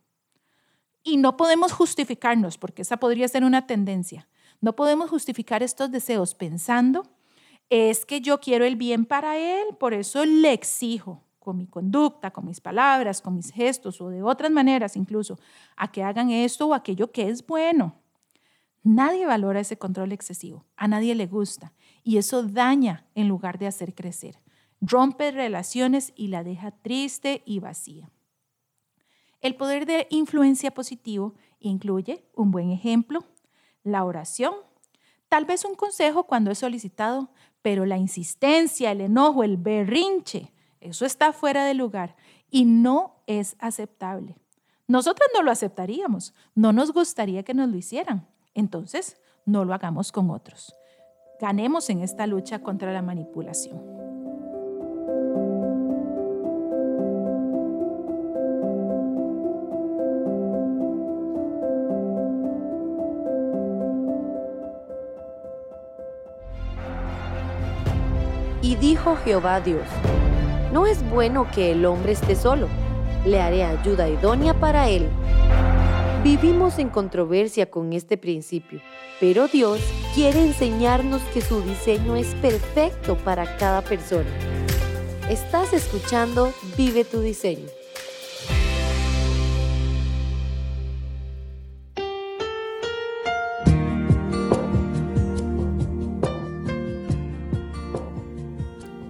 Y 1.03 1.17
no 1.17 1.37
podemos 1.37 1.71
justificarnos, 1.71 2.57
porque 2.57 2.81
esa 2.81 2.97
podría 2.97 3.27
ser 3.27 3.43
una 3.43 3.67
tendencia. 3.67 4.27
No 4.61 4.75
podemos 4.75 5.09
justificar 5.09 5.63
estos 5.63 5.91
deseos 5.91 6.33
pensando, 6.35 7.03
es 7.69 8.05
que 8.05 8.21
yo 8.21 8.39
quiero 8.39 8.65
el 8.65 8.75
bien 8.75 9.05
para 9.05 9.37
él, 9.37 9.75
por 9.79 9.93
eso 9.93 10.25
le 10.25 10.53
exijo 10.53 11.23
con 11.39 11.57
mi 11.57 11.67
conducta, 11.67 12.31
con 12.31 12.45
mis 12.45 12.61
palabras, 12.61 13.21
con 13.21 13.35
mis 13.35 13.51
gestos 13.51 13.99
o 13.99 14.09
de 14.09 14.21
otras 14.21 14.51
maneras 14.51 14.95
incluso, 14.95 15.39
a 15.75 15.91
que 15.91 16.03
hagan 16.03 16.29
esto 16.29 16.67
o 16.67 16.73
aquello 16.73 17.11
que 17.11 17.27
es 17.27 17.45
bueno. 17.45 17.95
Nadie 18.83 19.25
valora 19.25 19.61
ese 19.61 19.77
control 19.77 20.11
excesivo, 20.11 20.65
a 20.75 20.87
nadie 20.87 21.15
le 21.15 21.25
gusta 21.25 21.73
y 22.03 22.17
eso 22.17 22.43
daña 22.43 23.07
en 23.15 23.27
lugar 23.27 23.57
de 23.57 23.67
hacer 23.67 23.95
crecer. 23.95 24.39
Rompe 24.81 25.31
relaciones 25.31 26.13
y 26.15 26.27
la 26.27 26.43
deja 26.43 26.71
triste 26.71 27.41
y 27.45 27.59
vacía. 27.59 28.11
El 29.41 29.55
poder 29.55 29.85
de 29.85 30.07
influencia 30.09 30.73
positivo 30.73 31.35
incluye 31.59 32.25
un 32.35 32.51
buen 32.51 32.71
ejemplo, 32.71 33.25
la 33.83 34.03
oración, 34.03 34.53
tal 35.29 35.45
vez 35.45 35.65
un 35.65 35.75
consejo 35.75 36.25
cuando 36.25 36.51
es 36.51 36.59
solicitado, 36.59 37.29
pero 37.61 37.85
la 37.85 37.97
insistencia, 37.97 38.91
el 38.91 39.01
enojo, 39.01 39.43
el 39.43 39.57
berrinche, 39.57 40.51
eso 40.79 41.05
está 41.05 41.31
fuera 41.31 41.65
de 41.65 41.73
lugar 41.73 42.15
y 42.49 42.65
no 42.65 43.23
es 43.25 43.55
aceptable. 43.59 44.37
Nosotras 44.87 45.29
no 45.33 45.41
lo 45.41 45.51
aceptaríamos, 45.51 46.33
no 46.55 46.73
nos 46.73 46.91
gustaría 46.91 47.43
que 47.43 47.53
nos 47.53 47.69
lo 47.69 47.77
hicieran. 47.77 48.27
Entonces, 48.53 49.17
no 49.45 49.65
lo 49.65 49.73
hagamos 49.73 50.11
con 50.11 50.29
otros. 50.29 50.75
Ganemos 51.39 51.89
en 51.89 52.01
esta 52.01 52.27
lucha 52.27 52.59
contra 52.59 52.93
la 52.93 53.01
manipulación. 53.01 53.81
Y 68.61 68.75
dijo 68.75 69.17
Jehová 69.17 69.59
Dios, 69.59 69.85
no 70.71 70.87
es 70.87 71.07
bueno 71.09 71.47
que 71.53 71.71
el 71.71 71.85
hombre 71.85 72.13
esté 72.13 72.35
solo, 72.35 72.69
le 73.25 73.41
haré 73.41 73.63
ayuda 73.63 74.07
idónea 74.07 74.53
para 74.53 74.87
él. 74.87 75.09
Vivimos 76.23 76.79
en 76.79 76.89
controversia 76.89 77.69
con 77.69 77.91
este 77.91 78.17
principio, 78.17 78.79
pero 79.19 79.49
Dios 79.49 79.81
quiere 80.13 80.41
enseñarnos 80.41 81.21
que 81.33 81.41
su 81.41 81.61
diseño 81.61 82.15
es 82.15 82.35
perfecto 82.35 83.17
para 83.17 83.57
cada 83.57 83.81
persona. 83.81 84.29
Estás 85.29 85.73
escuchando 85.73 86.53
Vive 86.77 87.03
tu 87.03 87.21
diseño. 87.21 87.67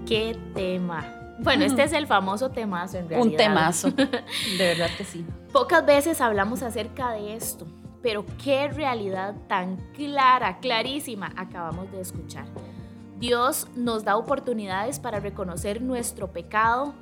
qué 0.06 0.38
tema. 0.54 1.04
Bueno, 1.40 1.66
este 1.66 1.82
es 1.82 1.94
el 1.94 2.06
famoso 2.06 2.52
temazo 2.52 2.98
en 3.00 3.10
realidad. 3.10 3.32
Un 3.32 3.36
temazo, 3.36 3.90
de 3.92 4.24
verdad 4.58 4.90
que 4.96 5.04
sí. 5.04 5.26
Pocas 5.52 5.84
veces 5.84 6.22
hablamos 6.22 6.62
acerca 6.62 7.12
de 7.14 7.36
esto, 7.36 7.66
pero 8.04 8.26
qué 8.44 8.68
realidad 8.68 9.34
tan 9.48 9.78
clara, 9.94 10.60
clarísima 10.60 11.34
acabamos 11.38 11.92
de 11.92 12.02
escuchar. 12.02 12.46
Dios 13.18 13.68
nos 13.76 14.04
da 14.04 14.18
oportunidades 14.18 15.00
para 15.00 15.22
reconocer 15.22 15.82
nuestro 15.82 16.34
pecado 16.34 16.94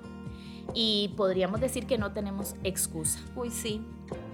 y 0.75 1.11
podríamos 1.17 1.59
decir 1.59 1.87
que 1.87 1.97
no 1.97 2.13
tenemos 2.13 2.55
excusa. 2.63 3.19
Uy, 3.35 3.49
sí. 3.49 3.81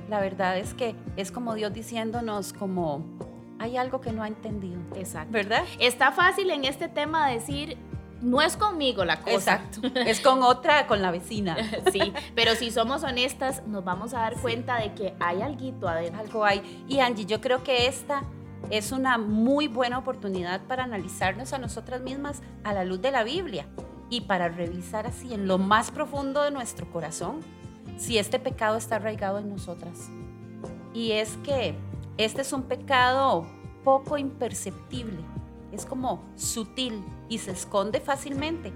La 0.10 0.20
verdad 0.20 0.58
es 0.58 0.74
que 0.74 0.96
es 1.16 1.32
como 1.32 1.56
Dios 1.56 1.74
diciéndonos 1.74 2.52
como 2.52 3.04
hay 3.60 3.78
algo 3.78 4.02
que 4.02 4.12
no 4.12 4.22
ha 4.22 4.28
entendido. 4.28 4.80
Exacto. 4.96 5.32
¿Verdad? 5.32 5.64
Está 5.80 6.12
fácil 6.12 6.50
en 6.52 6.66
este 6.66 6.90
tema 6.90 7.30
decir, 7.30 7.78
no 8.22 8.42
es 8.42 8.58
conmigo 8.58 9.06
la 9.06 9.20
cosa. 9.22 9.62
Exacto. 9.64 9.82
Es 10.00 10.20
con 10.22 10.42
otra, 10.44 10.88
con 10.88 11.02
la 11.02 11.12
vecina. 11.12 11.58
sí, 11.92 12.14
pero 12.36 12.56
si 12.56 12.72
somos 12.72 13.04
honestas, 13.04 13.66
nos 13.68 13.84
vamos 13.84 14.14
a 14.14 14.20
dar 14.20 14.36
cuenta 14.36 14.80
de 14.80 14.94
que 14.94 15.14
hay 15.20 15.42
algo 15.42 15.88
adentro. 15.88 16.20
Algo 16.20 16.46
hay. 16.46 16.86
Y 16.88 17.00
Angie, 17.00 17.26
yo 17.26 17.42
creo 17.42 17.64
que 17.64 17.88
esta 17.88 18.24
es 18.70 18.92
una 18.92 19.18
muy 19.18 19.68
buena 19.68 19.98
oportunidad 19.98 20.62
para 20.62 20.84
analizarnos 20.84 21.54
a 21.54 21.58
nosotras 21.58 22.02
mismas 22.02 22.42
a 22.64 22.74
la 22.74 22.84
luz 22.84 23.02
de 23.02 23.12
la 23.12 23.24
Biblia 23.24 23.68
y 24.10 24.22
para 24.22 24.50
revisar 24.50 25.06
así 25.06 25.34
en 25.34 25.48
lo 25.48 25.58
más 25.58 25.92
profundo 25.92 26.44
de 26.44 26.52
nuestro 26.52 26.90
corazón 26.92 27.42
si 27.98 28.18
este 28.18 28.40
pecado 28.40 28.78
está 28.78 28.98
arraigado 28.98 29.40
en 29.40 29.50
nosotras. 29.50 30.10
Y 30.94 31.12
es 31.14 31.38
que 31.44 31.76
este 32.18 32.42
es 32.42 32.54
un 32.54 32.64
pecado 32.64 33.48
poco 33.84 34.18
imperceptible, 34.18 35.20
es 35.72 35.86
como 35.86 36.24
sutil, 36.36 37.04
y 37.30 37.40
se 37.40 37.52
esconde 37.52 38.00
fácilmente, 38.00 38.72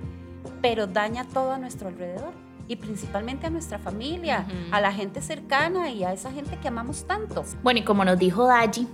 pero 0.62 0.88
daña 0.88 1.26
todo 1.26 1.52
a 1.52 1.58
nuestro 1.58 1.88
alrededor 1.88 2.34
y 2.68 2.76
principalmente 2.76 3.48
a 3.48 3.50
nuestra 3.50 3.80
familia, 3.80 4.46
a 4.72 4.80
la 4.82 4.94
gente 4.94 5.22
cercana 5.22 5.90
y 5.90 6.04
a 6.04 6.14
esa 6.14 6.32
gente 6.32 6.58
que 6.58 6.68
amamos 6.68 7.06
tanto. 7.06 7.44
Bueno, 7.64 7.80
y 7.80 7.84
como 7.84 8.06
nos 8.06 8.18
dijo 8.18 8.46
Daji, 8.46 8.88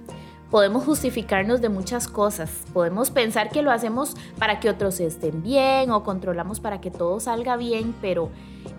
podemos 0.49 0.85
justificarnos 0.85 1.61
de 1.61 1.69
muchas 1.69 2.07
cosas. 2.07 2.49
Podemos 2.73 3.11
pensar 3.11 3.49
que 3.49 3.61
lo 3.61 3.71
hacemos 3.71 4.15
para 4.39 4.59
que 4.59 4.69
otros 4.69 4.99
estén 4.99 5.43
bien 5.43 5.91
o 5.91 6.03
controlamos 6.03 6.59
para 6.59 6.81
que 6.81 6.89
todo 6.89 7.19
salga 7.19 7.57
bien, 7.57 7.93
pero 8.01 8.29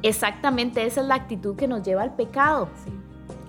exactamente 0.03 0.85
esa 0.87 1.03
es 1.03 1.07
la 1.07 1.15
actitud 1.15 1.57
que 1.57 1.69
nos 1.69 1.83
lleva 1.83 2.03
al 2.03 2.15
pecado. 2.17 2.69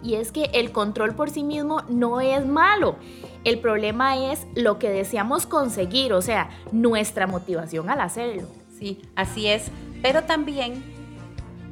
Y 0.01 0.15
es 0.15 0.31
que 0.31 0.45
el 0.53 0.71
control 0.71 1.15
por 1.15 1.29
sí 1.29 1.43
mismo 1.43 1.81
no 1.89 2.21
es 2.21 2.45
malo. 2.45 2.95
El 3.43 3.59
problema 3.59 4.31
es 4.31 4.47
lo 4.55 4.79
que 4.79 4.89
deseamos 4.89 5.45
conseguir, 5.45 6.13
o 6.13 6.21
sea, 6.21 6.49
nuestra 6.71 7.27
motivación 7.27 7.89
al 7.89 8.01
hacerlo. 8.01 8.43
Sí, 8.77 9.01
así 9.15 9.47
es. 9.47 9.71
Pero 10.01 10.23
también, 10.23 10.83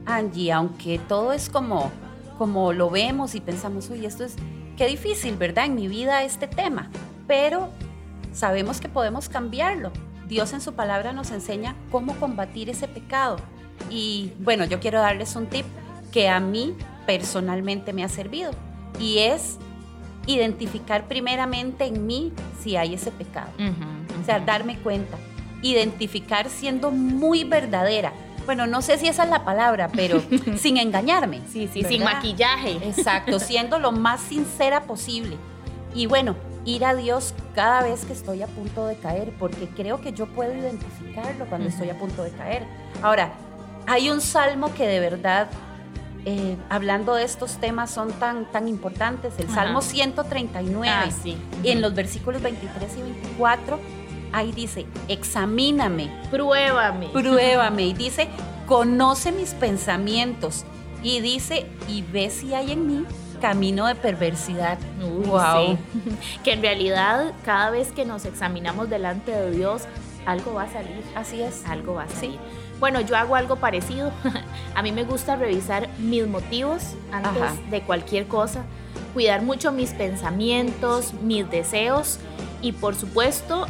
Angie, 0.06 0.52
aunque 0.52 1.00
todo 1.00 1.32
es 1.32 1.50
como, 1.50 1.92
como 2.38 2.74
lo 2.74 2.90
vemos 2.90 3.36
y 3.36 3.42
pensamos, 3.42 3.90
uy, 3.90 4.06
esto 4.06 4.26
es, 4.26 4.36
qué 4.76 4.88
difícil, 4.88 5.38
¿verdad? 5.38 5.66
En 5.66 5.76
mi 5.76 5.88
vida 5.88 6.24
este 6.24 6.48
tema. 6.48 6.90
Pero 7.28 7.70
sabemos 8.34 8.82
que 8.82 8.90
podemos 8.90 9.30
cambiarlo. 9.30 9.92
Dios 10.28 10.52
en 10.52 10.60
su 10.60 10.74
palabra 10.74 11.14
nos 11.14 11.32
enseña 11.32 11.76
cómo 11.92 12.16
combatir 12.20 12.70
ese 12.70 12.88
pecado. 12.88 13.38
Y 13.90 14.34
bueno, 14.40 14.66
yo 14.66 14.80
quiero 14.80 15.00
darles 15.00 15.36
un 15.36 15.48
tip 15.48 15.66
que 16.12 16.28
a 16.28 16.40
mí 16.40 16.76
personalmente 17.08 17.94
me 17.94 18.04
ha 18.04 18.10
servido. 18.10 18.52
Y 19.00 19.18
es 19.20 19.58
identificar 20.28 21.08
primeramente 21.08 21.86
en 21.86 22.06
mí 22.06 22.34
si 22.62 22.76
hay 22.76 22.94
ese 22.94 23.12
pecado. 23.12 23.50
O 24.22 24.26
sea, 24.26 24.40
darme 24.40 24.78
cuenta. 24.78 25.18
Identificar 25.64 26.50
siendo 26.50 26.92
muy 26.92 27.44
verdadera. 27.44 28.14
Bueno, 28.46 28.68
no 28.68 28.82
sé 28.82 28.98
si 28.98 29.08
esa 29.08 29.24
es 29.24 29.30
la 29.30 29.44
palabra, 29.44 29.90
pero 29.92 30.22
sin 30.58 30.78
engañarme. 30.78 31.42
Sí, 31.52 31.68
sí, 31.74 31.84
sin 31.84 32.04
maquillaje. 32.04 32.78
Exacto, 32.84 33.40
siendo 33.40 33.80
lo 33.80 33.92
más 33.92 34.22
sincera 34.22 34.84
posible. 34.84 35.38
Y 35.96 36.06
bueno, 36.06 36.36
ir 36.66 36.86
a 36.86 36.94
Dios 36.94 37.34
cada 37.56 37.82
vez 37.82 38.06
que 38.06 38.14
estoy 38.14 38.44
a 38.44 38.48
punto 38.48 38.86
de 38.86 38.96
caer, 38.98 39.34
porque 39.40 39.68
creo 39.76 40.02
que 40.02 40.14
yo 40.14 40.28
puedo 40.28 40.54
identificarlo 40.54 41.46
cuando 41.48 41.70
estoy 41.70 41.90
a 41.90 41.98
punto 41.98 42.24
de 42.24 42.32
caer. 42.32 42.64
Ahora, 43.02 43.32
hay 43.86 44.10
un 44.10 44.22
salmo 44.22 44.74
que 44.74 44.86
de 44.86 45.00
verdad 45.00 45.50
eh, 46.30 46.58
hablando 46.68 47.16
de 47.16 47.24
estos 47.24 47.56
temas 47.56 47.90
son 47.90 48.12
tan, 48.12 48.52
tan 48.52 48.68
importantes. 48.68 49.36
El 49.38 49.48
Salmo 49.48 49.82
139, 49.82 50.90
ah, 50.90 51.08
y 51.64 51.70
en 51.70 51.82
los 51.82 51.96
versículos 51.96 52.42
23 52.42 52.98
y 52.98 53.02
24, 53.02 53.80
ahí 54.34 54.52
dice, 54.52 54.86
examíname. 55.08 56.12
Pruébame. 56.30 57.08
Pruébame. 57.14 57.84
Y 57.88 57.94
dice, 57.94 58.28
conoce 58.66 59.32
mis 59.32 59.54
pensamientos. 59.54 60.66
Y 61.02 61.22
dice, 61.22 61.66
y 61.88 62.02
ve 62.02 62.30
si 62.30 62.54
hay 62.54 62.74
en 62.74 62.88
mí 62.88 63.06
camino 63.40 63.88
de 63.88 63.96
perversidad. 63.96 64.80
wow. 65.00 65.78
Que 66.44 66.52
en 66.52 66.62
realidad 66.62 67.32
cada 67.46 67.70
vez 67.70 67.94
que 67.94 68.04
nos 68.04 68.26
examinamos 68.26 68.90
delante 68.90 69.32
de 69.32 69.52
Dios, 69.52 69.84
algo 70.26 70.56
va 70.56 70.64
a 70.64 70.74
salir. 70.74 71.06
Así 71.16 71.42
es. 71.42 71.66
Algo 71.66 71.94
va 71.94 72.04
a 72.04 72.10
salir. 72.10 72.38
Bueno, 72.80 73.02
yo 73.02 73.18
hago 73.18 73.36
algo 73.36 73.58
parecido. 73.58 74.12
a 74.76 74.82
mí 74.82 74.92
me 74.92 75.04
gusta 75.04 75.36
revisar 75.36 75.90
mis 75.98 76.28
motivos 76.28 76.96
antes 77.12 77.70
de 77.72 77.82
cualquier 77.82 78.28
cosa, 78.28 78.64
cuidar 79.14 79.42
mucho 79.42 79.72
mis 79.72 79.92
pensamientos, 79.92 81.14
mis 81.14 81.50
deseos 81.50 82.20
y 82.62 82.74
por 82.74 82.96
supuesto 82.96 83.68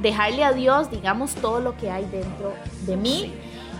dejarle 0.00 0.44
a 0.44 0.52
Dios, 0.52 0.90
digamos, 0.90 1.34
todo 1.34 1.60
lo 1.60 1.76
que 1.76 1.90
hay 1.90 2.04
dentro 2.06 2.52
de 2.86 2.96
mí 2.96 3.32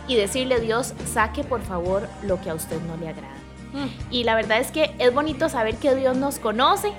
y 0.07 0.17
decirle 0.17 0.57
a 0.57 0.59
Dios, 0.59 0.95
saque 1.13 1.45
por 1.45 1.63
favor 1.63 2.09
lo 2.23 2.41
que 2.41 2.51
a 2.51 2.55
usted 2.55 2.81
no 2.83 2.97
le 2.97 3.09
agrada. 3.09 3.35
Mm. 3.73 4.13
Y 4.13 4.25
la 4.25 4.35
verdad 4.35 4.59
es 4.59 4.71
que 4.71 4.95
es 4.99 5.13
bonito 5.15 5.49
saber 5.49 5.77
que 5.77 5.95
Dios 5.95 6.17
nos 6.17 6.39
conoce, 6.39 6.93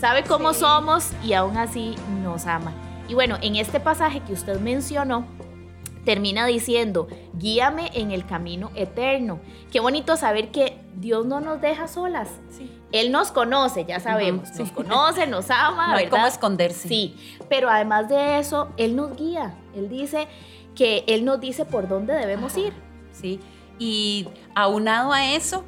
sabe 0.00 0.24
cómo 0.24 0.52
somos 0.52 1.10
y 1.22 1.32
aún 1.32 1.56
así 1.56 1.94
nos 2.22 2.46
ama. 2.46 2.72
Y 3.08 3.14
bueno, 3.14 3.38
en 3.42 3.56
este 3.56 3.80
pasaje 3.80 4.20
que 4.20 4.32
usted 4.32 4.60
mencionó, 4.60 5.26
termina 6.04 6.46
diciendo, 6.46 7.08
guíame 7.34 7.90
en 7.94 8.10
el 8.10 8.26
camino 8.26 8.70
eterno. 8.74 9.40
Qué 9.70 9.80
bonito 9.80 10.16
saber 10.16 10.50
que 10.50 10.78
Dios 10.94 11.26
no 11.26 11.40
nos 11.40 11.60
deja 11.60 11.88
solas. 11.88 12.28
Él 12.90 13.10
nos 13.10 13.32
conoce, 13.32 13.84
ya 13.86 14.00
sabemos, 14.00 14.50
nos 14.58 14.70
conoce, 14.72 15.26
nos 15.26 15.50
ama. 15.50 15.88
No 15.88 15.96
hay 15.96 16.08
cómo 16.08 16.26
esconderse. 16.26 16.88
Sí, 16.88 17.16
pero 17.48 17.68
además 17.70 18.08
de 18.08 18.38
eso, 18.38 18.68
Él 18.76 18.96
nos 18.96 19.16
guía. 19.16 19.54
Él 19.74 19.88
dice 19.88 20.28
que 20.74 21.04
Él 21.06 21.24
nos 21.24 21.40
dice 21.40 21.64
por 21.64 21.88
dónde 21.88 22.14
debemos 22.14 22.56
ir. 22.56 22.72
Sí, 23.12 23.40
y 23.78 24.28
aunado 24.54 25.12
a 25.12 25.32
eso, 25.34 25.64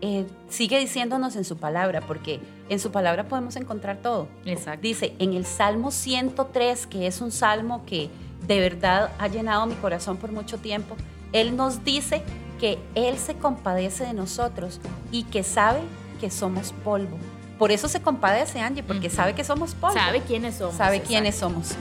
eh, 0.00 0.26
sigue 0.48 0.78
diciéndonos 0.78 1.36
en 1.36 1.44
su 1.44 1.56
palabra, 1.56 2.02
porque 2.02 2.40
en 2.68 2.78
su 2.78 2.90
palabra 2.90 3.28
podemos 3.28 3.56
encontrar 3.56 3.98
todo. 4.02 4.28
Exacto. 4.44 4.82
Dice 4.82 5.14
en 5.18 5.32
el 5.32 5.46
Salmo 5.46 5.90
103, 5.90 6.86
que 6.86 7.06
es 7.06 7.20
un 7.20 7.32
salmo 7.32 7.84
que 7.86 8.10
de 8.46 8.60
verdad 8.60 9.12
ha 9.18 9.28
llenado 9.28 9.66
mi 9.66 9.74
corazón 9.74 10.16
por 10.16 10.32
mucho 10.32 10.58
tiempo, 10.58 10.96
Él 11.32 11.56
nos 11.56 11.84
dice 11.84 12.22
que 12.60 12.78
Él 12.94 13.18
se 13.18 13.34
compadece 13.34 14.04
de 14.04 14.14
nosotros 14.14 14.80
y 15.10 15.24
que 15.24 15.42
sabe 15.42 15.80
que 16.20 16.30
somos 16.30 16.72
polvo. 16.84 17.18
Por 17.58 17.72
eso 17.72 17.88
se 17.88 18.02
compadece, 18.02 18.60
Angie, 18.60 18.82
porque 18.82 19.08
sabe 19.08 19.34
que 19.34 19.44
somos 19.44 19.74
polvo. 19.74 19.94
Sabe 19.94 20.20
quiénes 20.20 20.56
somos. 20.56 20.74
Sabe 20.74 21.00
quiénes 21.00 21.36
somos. 21.36 21.74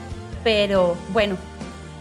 Pero 0.44 0.96
bueno, 1.12 1.36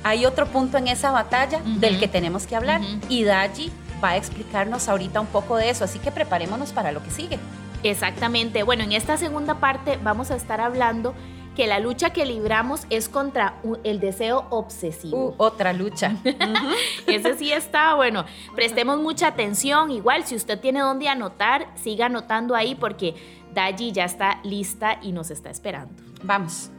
hay 0.04 0.26
otro 0.26 0.46
punto 0.46 0.78
en 0.78 0.88
esa 0.88 1.10
batalla 1.10 1.60
del 1.64 1.98
que 1.98 2.06
tenemos 2.06 2.46
que 2.46 2.54
hablar 2.54 2.80
y 3.08 3.24
Daji 3.24 3.72
va 4.02 4.10
a 4.10 4.16
explicarnos 4.16 4.88
ahorita 4.88 5.20
un 5.20 5.26
poco 5.26 5.56
de 5.56 5.70
eso, 5.70 5.84
así 5.84 5.98
que 5.98 6.12
preparémonos 6.12 6.72
para 6.72 6.92
lo 6.92 7.02
que 7.02 7.10
sigue. 7.10 7.38
Exactamente. 7.82 8.62
Bueno, 8.62 8.84
en 8.84 8.92
esta 8.92 9.16
segunda 9.16 9.60
parte 9.60 9.98
vamos 10.02 10.30
a 10.30 10.36
estar 10.36 10.60
hablando 10.60 11.14
que 11.54 11.66
la 11.66 11.78
lucha 11.78 12.10
que 12.10 12.26
libramos 12.26 12.86
es 12.90 13.08
contra 13.08 13.54
el 13.84 14.00
deseo 14.00 14.46
obsesivo. 14.50 15.28
Uh, 15.28 15.34
otra 15.38 15.72
lucha. 15.72 16.16
Ese 17.06 17.36
sí 17.36 17.52
está, 17.52 17.94
bueno, 17.94 18.24
prestemos 18.54 18.98
mucha 18.98 19.28
atención. 19.28 19.90
Igual, 19.90 20.24
si 20.24 20.34
usted 20.34 20.58
tiene 20.60 20.80
dónde 20.80 21.08
anotar, 21.08 21.68
siga 21.76 22.06
anotando 22.06 22.54
ahí 22.54 22.74
porque 22.74 23.14
Daji 23.54 23.92
ya 23.92 24.04
está 24.04 24.40
lista 24.42 24.98
y 25.02 25.12
nos 25.12 25.30
está 25.30 25.50
esperando. 25.50 25.94
Vamos. 26.22 26.70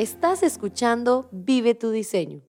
Estás 0.00 0.42
escuchando 0.42 1.28
Vive 1.30 1.74
tu 1.74 1.90
diseño. 1.90 2.40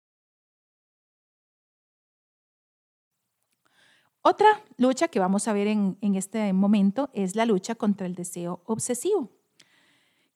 Otra 4.22 4.48
lucha 4.78 5.10
que 5.10 5.20
vamos 5.20 5.50
a 5.50 5.52
ver 5.52 5.68
en, 5.68 5.98
este 6.16 6.54
momento 6.54 7.10
es 7.12 7.36
la 7.36 7.46
lucha 7.46 7.76
contra 7.76 8.08
el 8.08 8.16
deseo 8.16 8.62
obsesivo. 8.64 9.34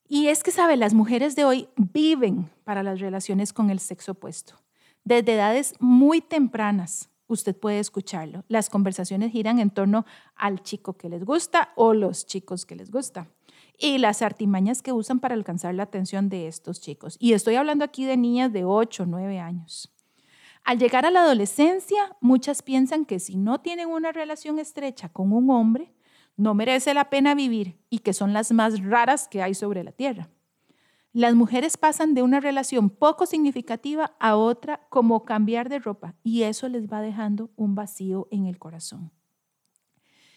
Y 0.06 0.28
es 0.28 0.44
que, 0.44 0.52
sabe, 0.52 0.76
las 0.76 0.94
mujeres 0.94 1.38
de 1.38 1.46
hoy 1.46 1.70
viven 1.78 2.52
para 2.66 2.84
las 2.84 3.00
relaciones 3.00 3.54
con 3.54 3.70
el 3.70 3.80
sexo 3.80 4.12
opuesto. 4.12 4.56
Desde 5.06 5.36
edades 5.36 5.74
muy 5.80 6.20
tempranas, 6.20 7.12
usted 7.28 7.56
puede 7.56 7.80
escucharlo. 7.80 8.44
Las 8.50 8.70
conversaciones 8.70 9.32
giran 9.32 9.60
en 9.60 9.70
torno 9.70 10.06
al 10.36 10.62
chico 10.64 10.98
que 10.98 11.08
les 11.08 11.24
gusta 11.24 11.72
o 11.78 11.94
los 11.94 12.26
chicos 12.26 12.66
que 12.66 12.76
les 12.76 12.92
gusta 12.92 13.30
y 13.80 13.98
las 13.98 14.22
artimañas 14.22 14.82
que 14.82 14.92
usan 14.92 15.20
para 15.20 15.36
alcanzar 15.36 15.76
la 15.76 15.84
atención 15.84 16.30
de 16.30 16.48
estos 16.48 16.82
chicos. 16.82 17.18
Y 17.20 17.34
estoy 17.34 17.56
hablando 17.56 17.86
aquí 17.86 18.06
de 18.06 18.18
niñas 18.18 18.52
de 18.54 18.66
8 18.66 19.04
o 19.04 19.06
9 19.06 19.40
años. 19.40 19.92
Al 20.64 20.80
llegar 20.80 21.06
a 21.06 21.12
la 21.12 21.22
adolescencia, 21.22 22.16
muchas 22.22 22.64
piensan 22.64 23.06
que 23.06 23.20
si 23.20 23.38
no 23.38 23.62
tienen 23.62 23.88
una 23.90 24.12
relación 24.12 24.58
estrecha 24.58 25.10
con 25.10 25.32
un 25.32 25.50
hombre, 25.50 25.94
no 26.38 26.54
merece 26.54 26.94
la 26.94 27.10
pena 27.10 27.36
vivir 27.36 27.78
y 27.90 28.00
que 28.00 28.14
son 28.14 28.34
las 28.34 28.52
más 28.52 28.84
raras 28.84 29.28
que 29.28 29.42
hay 29.42 29.54
sobre 29.54 29.84
la 29.84 29.92
tierra. 29.92 30.30
Las 31.14 31.34
mujeres 31.34 31.78
pasan 31.78 32.14
de 32.14 32.24
una 32.24 32.42
relación 32.42 32.90
poco 32.90 33.26
significativa 33.26 34.16
a 34.20 34.36
otra 34.36 34.82
como 34.90 35.24
cambiar 35.24 35.70
de 35.70 35.80
ropa 35.80 36.16
y 36.24 36.44
eso 36.44 36.68
les 36.68 36.92
va 36.92 37.00
dejando 37.00 37.52
un 37.56 37.74
vacío 37.74 38.28
en 38.32 38.48
el 38.48 38.58
corazón. 38.60 39.12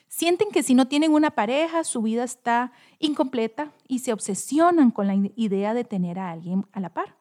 Sienten 0.09 0.49
que 0.51 0.62
si 0.62 0.75
no 0.75 0.88
tienen 0.88 1.12
una 1.12 1.31
pareja, 1.31 1.85
su 1.85 2.03
vida 2.03 2.25
está 2.25 2.73
incompleta 2.99 3.73
y 3.87 4.01
se 4.01 4.12
obsesionan 4.12 4.90
con 4.90 5.07
la 5.07 5.14
idea 5.37 5.75
de 5.75 5.85
tener 5.85 6.18
a 6.18 6.31
alguien 6.31 6.66
a 6.73 6.81
la 6.81 6.88
par. 6.88 7.16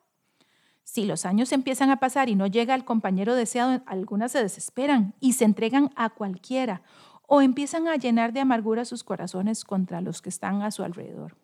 Si 0.83 1.05
los 1.05 1.25
años 1.25 1.51
empiezan 1.51 1.89
a 1.89 1.97
pasar 1.97 2.29
y 2.29 2.35
no 2.35 2.47
llega 2.47 2.73
el 2.73 2.85
compañero 2.85 3.35
deseado, 3.35 3.81
algunas 3.85 4.31
se 4.31 4.41
desesperan 4.41 5.13
y 5.19 5.33
se 5.33 5.43
entregan 5.43 5.91
a 5.97 6.09
cualquiera 6.09 6.81
o 7.27 7.41
empiezan 7.41 7.89
a 7.89 7.97
llenar 7.97 8.31
de 8.31 8.39
amargura 8.39 8.85
sus 8.85 9.03
corazones 9.03 9.65
contra 9.65 9.99
los 9.99 10.21
que 10.21 10.29
están 10.29 10.61
a 10.61 10.71
su 10.71 10.83
alrededor. 10.83 11.35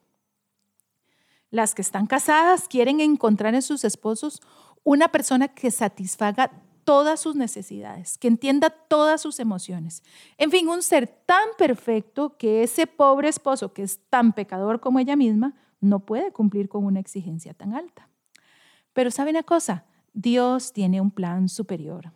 Las 1.52 1.76
que 1.76 1.82
están 1.82 2.08
casadas 2.08 2.70
quieren 2.70 3.02
encontrar 3.02 3.54
en 3.54 3.62
sus 3.62 3.84
esposos 3.84 4.42
una 4.86 5.10
persona 5.10 5.50
que 5.50 5.72
satisfaga 5.72 6.63
todas 6.84 7.20
sus 7.20 7.36
necesidades, 7.36 8.18
que 8.18 8.28
entienda 8.28 8.70
todas 8.70 9.22
sus 9.22 9.40
emociones. 9.40 10.04
En 10.38 10.52
fin, 10.52 10.68
un 10.68 10.84
ser 10.84 11.08
tan 11.08 11.50
perfecto 11.58 12.38
que 12.38 12.64
ese 12.64 12.88
pobre 12.88 13.30
esposo, 13.30 13.74
que 13.74 13.84
es 13.84 14.00
tan 14.10 14.34
pecador 14.34 14.80
como 14.80 15.00
ella 15.00 15.16
misma, 15.16 15.56
no 15.80 16.00
puede 16.00 16.32
cumplir 16.32 16.70
con 16.70 16.86
una 16.86 17.00
exigencia 17.00 17.54
tan 17.54 17.74
alta. 17.74 18.10
Pero 18.94 19.12
¿sabe 19.12 19.32
una 19.32 19.44
cosa? 19.44 19.86
Dios 20.14 20.74
tiene 20.74 21.02
un 21.02 21.12
plan 21.12 21.50
superior. 21.50 22.12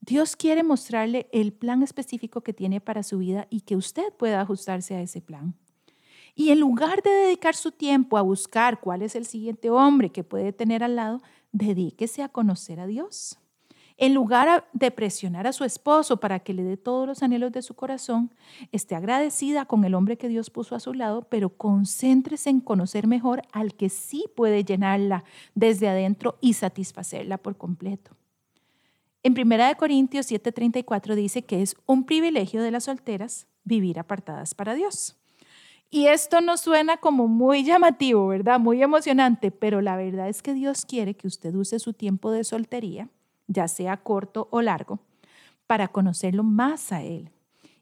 Dios 0.00 0.36
quiere 0.36 0.62
mostrarle 0.62 1.28
el 1.32 1.52
plan 1.52 1.82
específico 1.82 2.40
que 2.40 2.52
tiene 2.52 2.80
para 2.80 3.02
su 3.02 3.18
vida 3.18 3.46
y 3.50 3.62
que 3.62 3.76
usted 3.76 4.12
pueda 4.18 4.40
ajustarse 4.40 4.94
a 4.94 5.02
ese 5.02 5.20
plan. 5.20 5.54
Y 6.34 6.50
en 6.50 6.60
lugar 6.60 7.02
de 7.02 7.10
dedicar 7.10 7.54
su 7.54 7.72
tiempo 7.72 8.16
a 8.16 8.22
buscar 8.22 8.80
cuál 8.80 9.02
es 9.02 9.16
el 9.16 9.26
siguiente 9.26 9.70
hombre 9.70 10.10
que 10.10 10.24
puede 10.24 10.52
tener 10.52 10.84
al 10.84 10.96
lado, 10.96 11.20
dedíquese 11.52 12.22
a 12.22 12.28
conocer 12.28 12.78
a 12.80 12.86
Dios. 12.86 13.38
En 14.00 14.14
lugar 14.14 14.68
de 14.72 14.92
presionar 14.92 15.48
a 15.48 15.52
su 15.52 15.64
esposo 15.64 16.18
para 16.18 16.38
que 16.38 16.54
le 16.54 16.62
dé 16.62 16.76
todos 16.76 17.04
los 17.04 17.24
anhelos 17.24 17.50
de 17.50 17.62
su 17.62 17.74
corazón, 17.74 18.32
esté 18.70 18.94
agradecida 18.94 19.64
con 19.64 19.84
el 19.84 19.96
hombre 19.96 20.16
que 20.16 20.28
Dios 20.28 20.50
puso 20.50 20.76
a 20.76 20.80
su 20.80 20.94
lado, 20.94 21.26
pero 21.28 21.48
concéntrese 21.48 22.48
en 22.48 22.60
conocer 22.60 23.08
mejor 23.08 23.42
al 23.50 23.74
que 23.74 23.88
sí 23.88 24.26
puede 24.36 24.62
llenarla 24.62 25.24
desde 25.56 25.88
adentro 25.88 26.38
y 26.40 26.52
satisfacerla 26.52 27.38
por 27.38 27.56
completo. 27.56 28.12
En 29.24 29.34
1 29.34 29.76
Corintios 29.76 30.30
7:34 30.30 31.16
dice 31.16 31.42
que 31.42 31.60
es 31.60 31.74
un 31.84 32.04
privilegio 32.04 32.62
de 32.62 32.70
las 32.70 32.84
solteras 32.84 33.48
vivir 33.64 33.98
apartadas 33.98 34.54
para 34.54 34.74
Dios. 34.74 35.16
Y 35.90 36.06
esto 36.06 36.40
nos 36.40 36.60
suena 36.60 36.98
como 36.98 37.26
muy 37.26 37.64
llamativo, 37.64 38.28
¿verdad? 38.28 38.60
Muy 38.60 38.80
emocionante, 38.80 39.50
pero 39.50 39.80
la 39.80 39.96
verdad 39.96 40.28
es 40.28 40.40
que 40.40 40.54
Dios 40.54 40.86
quiere 40.86 41.14
que 41.14 41.26
usted 41.26 41.52
use 41.56 41.80
su 41.80 41.94
tiempo 41.94 42.30
de 42.30 42.44
soltería 42.44 43.08
ya 43.48 43.66
sea 43.66 43.96
corto 43.96 44.48
o 44.52 44.62
largo, 44.62 45.00
para 45.66 45.88
conocerlo 45.88 46.44
más 46.44 46.92
a 46.92 47.02
Él. 47.02 47.32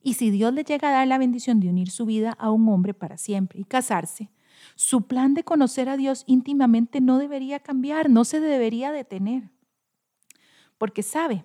Y 0.03 0.15
si 0.15 0.31
Dios 0.31 0.55
le 0.55 0.65
llega 0.65 0.89
a 0.89 0.93
dar 0.93 1.09
la 1.09 1.19
bendición 1.19 1.61
de 1.61 1.69
unir 1.69 1.91
su 1.91 2.07
vida 2.07 2.33
a 2.39 2.51
un 2.51 2.69
hombre 2.69 2.95
para 2.95 3.19
siempre 3.19 3.61
y 3.61 3.65
casarse, 3.65 4.31
su 4.75 5.03
plan 5.03 5.35
de 5.35 5.45
conocer 5.45 5.89
a 5.89 5.97
Dios 5.97 6.25
íntimamente 6.27 7.01
no 7.01 7.19
debería 7.19 7.61
cambiar, 7.61 8.09
no 8.09 8.25
se 8.25 8.41
debería 8.41 8.93
detener. 8.93 9.51
Porque 10.79 11.03
sabe, 11.03 11.45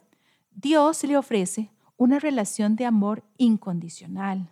Dios 0.54 1.04
le 1.04 1.18
ofrece 1.18 1.72
una 1.98 2.20
relación 2.20 2.76
de 2.76 2.86
amor 2.86 3.24
incondicional, 3.38 4.50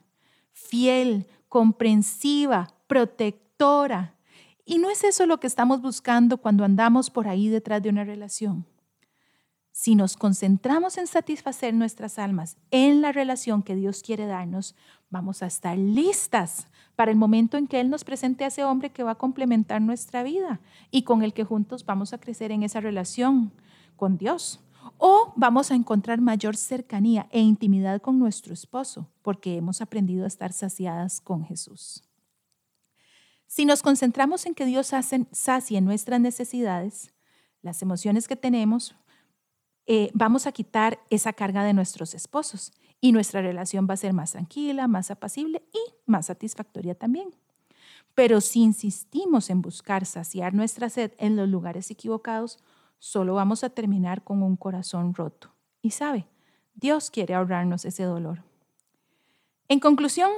fiel, 0.52 1.28
comprensiva, 1.48 2.74
protectora. 2.88 4.16
Y 4.66 4.78
no 4.78 4.90
es 4.90 5.04
eso 5.04 5.26
lo 5.26 5.40
que 5.40 5.48
estamos 5.48 5.82
buscando 5.82 6.38
cuando 6.38 6.64
andamos 6.64 7.10
por 7.10 7.28
ahí 7.28 7.48
detrás 7.48 7.82
de 7.82 7.90
una 7.90 8.04
relación. 8.04 8.66
Si 9.82 9.96
nos 9.96 10.18
concentramos 10.18 10.98
en 10.98 11.08
satisfacer 11.08 11.74
nuestras 11.74 12.20
almas 12.20 12.58
en 12.70 13.02
la 13.02 13.14
relación 13.14 13.64
que 13.64 13.78
Dios 13.78 14.04
quiere 14.04 14.26
darnos, 14.26 14.76
vamos 15.10 15.42
a 15.42 15.46
estar 15.46 15.78
listas 15.78 16.68
para 16.98 17.12
el 17.12 17.18
momento 17.18 17.56
en 17.56 17.66
que 17.66 17.80
Él 17.80 17.90
nos 17.90 18.04
presente 18.04 18.44
a 18.44 18.48
ese 18.48 18.66
hombre 18.66 18.90
que 18.90 19.04
va 19.04 19.12
a 19.12 19.18
complementar 19.18 19.82
nuestra 19.82 20.22
vida 20.22 20.60
y 20.92 21.04
con 21.04 21.24
el 21.24 21.34
que 21.34 21.46
juntos 21.46 21.86
vamos 21.86 22.12
a 22.12 22.18
crecer 22.18 22.52
en 22.52 22.64
esa 22.64 22.82
relación 22.82 23.54
con 23.96 24.18
Dios. 24.18 24.60
O 24.98 25.32
vamos 25.38 25.72
a 25.72 25.76
encontrar 25.76 26.20
mayor 26.20 26.58
cercanía 26.58 27.30
e 27.32 27.40
intimidad 27.40 28.02
con 28.02 28.20
nuestro 28.20 28.54
esposo 28.54 29.08
porque 29.22 29.56
hemos 29.56 29.80
aprendido 29.80 30.26
a 30.26 30.28
estar 30.28 30.52
saciadas 30.52 31.22
con 31.22 31.46
Jesús. 31.46 32.04
Si 33.48 33.64
nos 33.64 33.82
concentramos 33.82 34.46
en 34.46 34.56
que 34.56 34.66
Dios 34.66 34.92
sacie 35.32 35.80
nuestras 35.80 36.20
necesidades, 36.20 37.14
las 37.62 37.82
emociones 37.82 38.28
que 38.28 38.36
tenemos, 38.36 38.98
eh, 39.92 40.12
vamos 40.14 40.46
a 40.46 40.52
quitar 40.52 41.00
esa 41.10 41.34
carga 41.34 41.64
de 41.64 41.74
nuestros 41.74 42.14
esposos 42.14 42.74
y 43.02 43.12
nuestra 43.12 43.42
relación 43.42 43.88
va 43.90 43.96
a 43.96 43.98
ser 43.98 44.14
más 44.14 44.34
tranquila, 44.34 44.88
más 44.88 45.10
apacible 45.10 45.64
y 45.74 45.80
más 46.06 46.28
satisfactoria 46.28 46.94
también. 46.94 47.34
Pero 48.14 48.40
si 48.40 48.62
insistimos 48.62 49.50
en 49.50 49.64
buscar 49.64 50.06
saciar 50.06 50.54
nuestra 50.54 50.92
sed 50.92 51.14
en 51.18 51.36
los 51.36 51.50
lugares 51.50 51.90
equivocados, 51.90 52.60
solo 53.00 53.34
vamos 53.34 53.64
a 53.64 53.72
terminar 53.72 54.24
con 54.24 54.44
un 54.44 54.58
corazón 54.58 55.16
roto. 55.16 55.56
Y 55.82 55.90
sabe, 55.90 56.28
Dios 56.76 57.10
quiere 57.10 57.34
ahorrarnos 57.34 57.84
ese 57.84 58.04
dolor. 58.04 58.44
En 59.70 59.80
conclusión, 59.80 60.30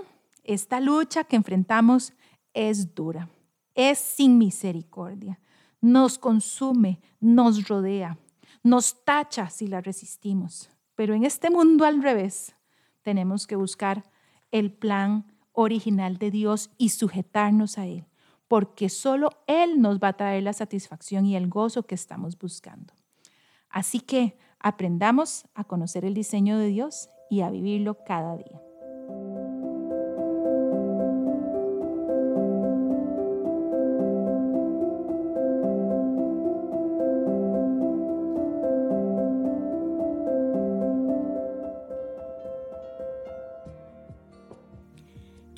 esta 0.45 0.79
lucha 0.79 1.25
que 1.25 1.35
enfrentamos 1.35 2.13
es 2.53 2.95
dura, 2.95 3.27
es 3.75 3.99
sin 3.99 4.37
misericordia, 4.37 5.41
nos 5.81 6.17
consume, 6.17 7.01
nos 7.19 7.67
rodea, 7.67 8.17
nos 8.63 9.03
tacha 9.03 9.49
si 9.49 9.67
la 9.67 9.81
resistimos. 9.81 10.69
Pero 10.95 11.13
en 11.13 11.23
este 11.23 11.49
mundo 11.49 11.85
al 11.85 12.01
revés, 12.01 12.55
tenemos 13.01 13.47
que 13.47 13.55
buscar 13.55 14.03
el 14.51 14.71
plan 14.71 15.25
original 15.53 16.17
de 16.17 16.31
Dios 16.31 16.69
y 16.77 16.89
sujetarnos 16.89 17.77
a 17.77 17.85
Él, 17.85 18.05
porque 18.47 18.89
solo 18.89 19.31
Él 19.47 19.81
nos 19.81 19.99
va 19.99 20.09
a 20.09 20.17
traer 20.17 20.43
la 20.43 20.53
satisfacción 20.53 21.25
y 21.25 21.35
el 21.35 21.49
gozo 21.49 21.83
que 21.83 21.95
estamos 21.95 22.37
buscando. 22.37 22.93
Así 23.69 23.99
que 23.99 24.37
aprendamos 24.59 25.45
a 25.53 25.63
conocer 25.63 26.05
el 26.05 26.13
diseño 26.13 26.57
de 26.57 26.67
Dios 26.67 27.09
y 27.29 27.41
a 27.41 27.49
vivirlo 27.49 27.97
cada 28.05 28.35
día. 28.35 28.61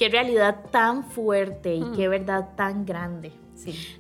Qué 0.04 0.10
realidad 0.10 0.66
tan 0.70 1.06
fuerte 1.06 1.76
y 1.76 1.82
mm. 1.82 1.96
qué 1.96 2.10
verdad 2.10 2.50
tan 2.58 2.86
grande. 2.86 3.32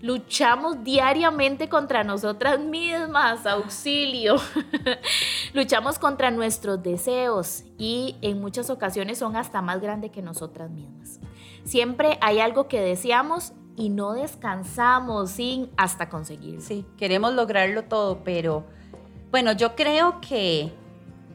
Luchamos 0.01 0.83
diariamente 0.83 1.69
contra 1.69 2.03
nosotras 2.03 2.59
mismas, 2.59 3.45
auxilio. 3.45 4.35
Luchamos 5.53 5.99
contra 5.99 6.29
nuestros 6.29 6.83
deseos 6.83 7.63
y 7.77 8.17
en 8.21 8.41
muchas 8.41 8.69
ocasiones 8.69 9.17
son 9.17 9.37
hasta 9.37 9.61
más 9.61 9.79
grandes 9.79 10.11
que 10.11 10.21
nosotras 10.21 10.69
mismas. 10.69 11.21
Siempre 11.63 12.17
hay 12.19 12.41
algo 12.41 12.67
que 12.67 12.81
deseamos 12.81 13.53
y 13.77 13.87
no 13.87 14.11
descansamos 14.11 15.31
sin 15.31 15.69
hasta 15.77 16.09
conseguirlo. 16.09 16.59
Sí, 16.59 16.85
queremos 16.97 17.33
lograrlo 17.33 17.85
todo, 17.85 18.25
pero 18.25 18.65
bueno, 19.31 19.53
yo 19.53 19.73
creo 19.77 20.19
que 20.19 20.73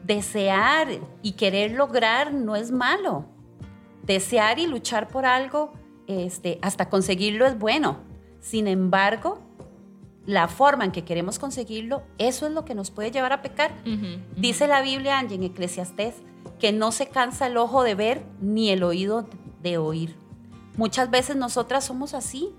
desear 0.03 0.89
y 1.23 1.31
querer 1.31 1.71
lograr 1.71 2.31
no 2.31 2.55
es 2.55 2.69
malo 2.69 3.25
desear 4.09 4.57
y 4.57 4.65
luchar 4.65 5.07
por 5.07 5.27
algo 5.27 5.71
este, 6.07 6.57
hasta 6.63 6.89
conseguirlo 6.89 7.45
es 7.45 7.59
bueno. 7.59 7.99
Sin 8.41 8.67
embargo, 8.67 9.39
la 10.25 10.47
forma 10.47 10.83
en 10.83 10.91
que 10.91 11.03
queremos 11.03 11.37
conseguirlo, 11.37 12.01
eso 12.17 12.47
es 12.47 12.53
lo 12.53 12.65
que 12.65 12.73
nos 12.73 12.89
puede 12.89 13.11
llevar 13.11 13.33
a 13.33 13.43
pecar. 13.43 13.71
Dice 14.35 14.65
la 14.67 14.81
Biblia, 14.81 15.19
en 15.19 15.43
Eclesiastés, 15.43 16.15
que 16.57 16.71
no 16.71 16.91
se 16.91 17.09
cansa 17.09 17.45
el 17.45 17.57
ojo 17.57 17.83
de 17.83 17.93
ver 17.93 18.25
ni 18.41 18.71
el 18.71 18.81
oído 18.81 19.29
de 19.61 19.77
oír. 19.77 20.15
Muchas 20.75 21.11
veces 21.11 21.35
nosotras 21.35 21.85
somos 21.85 22.15
así. 22.15 22.49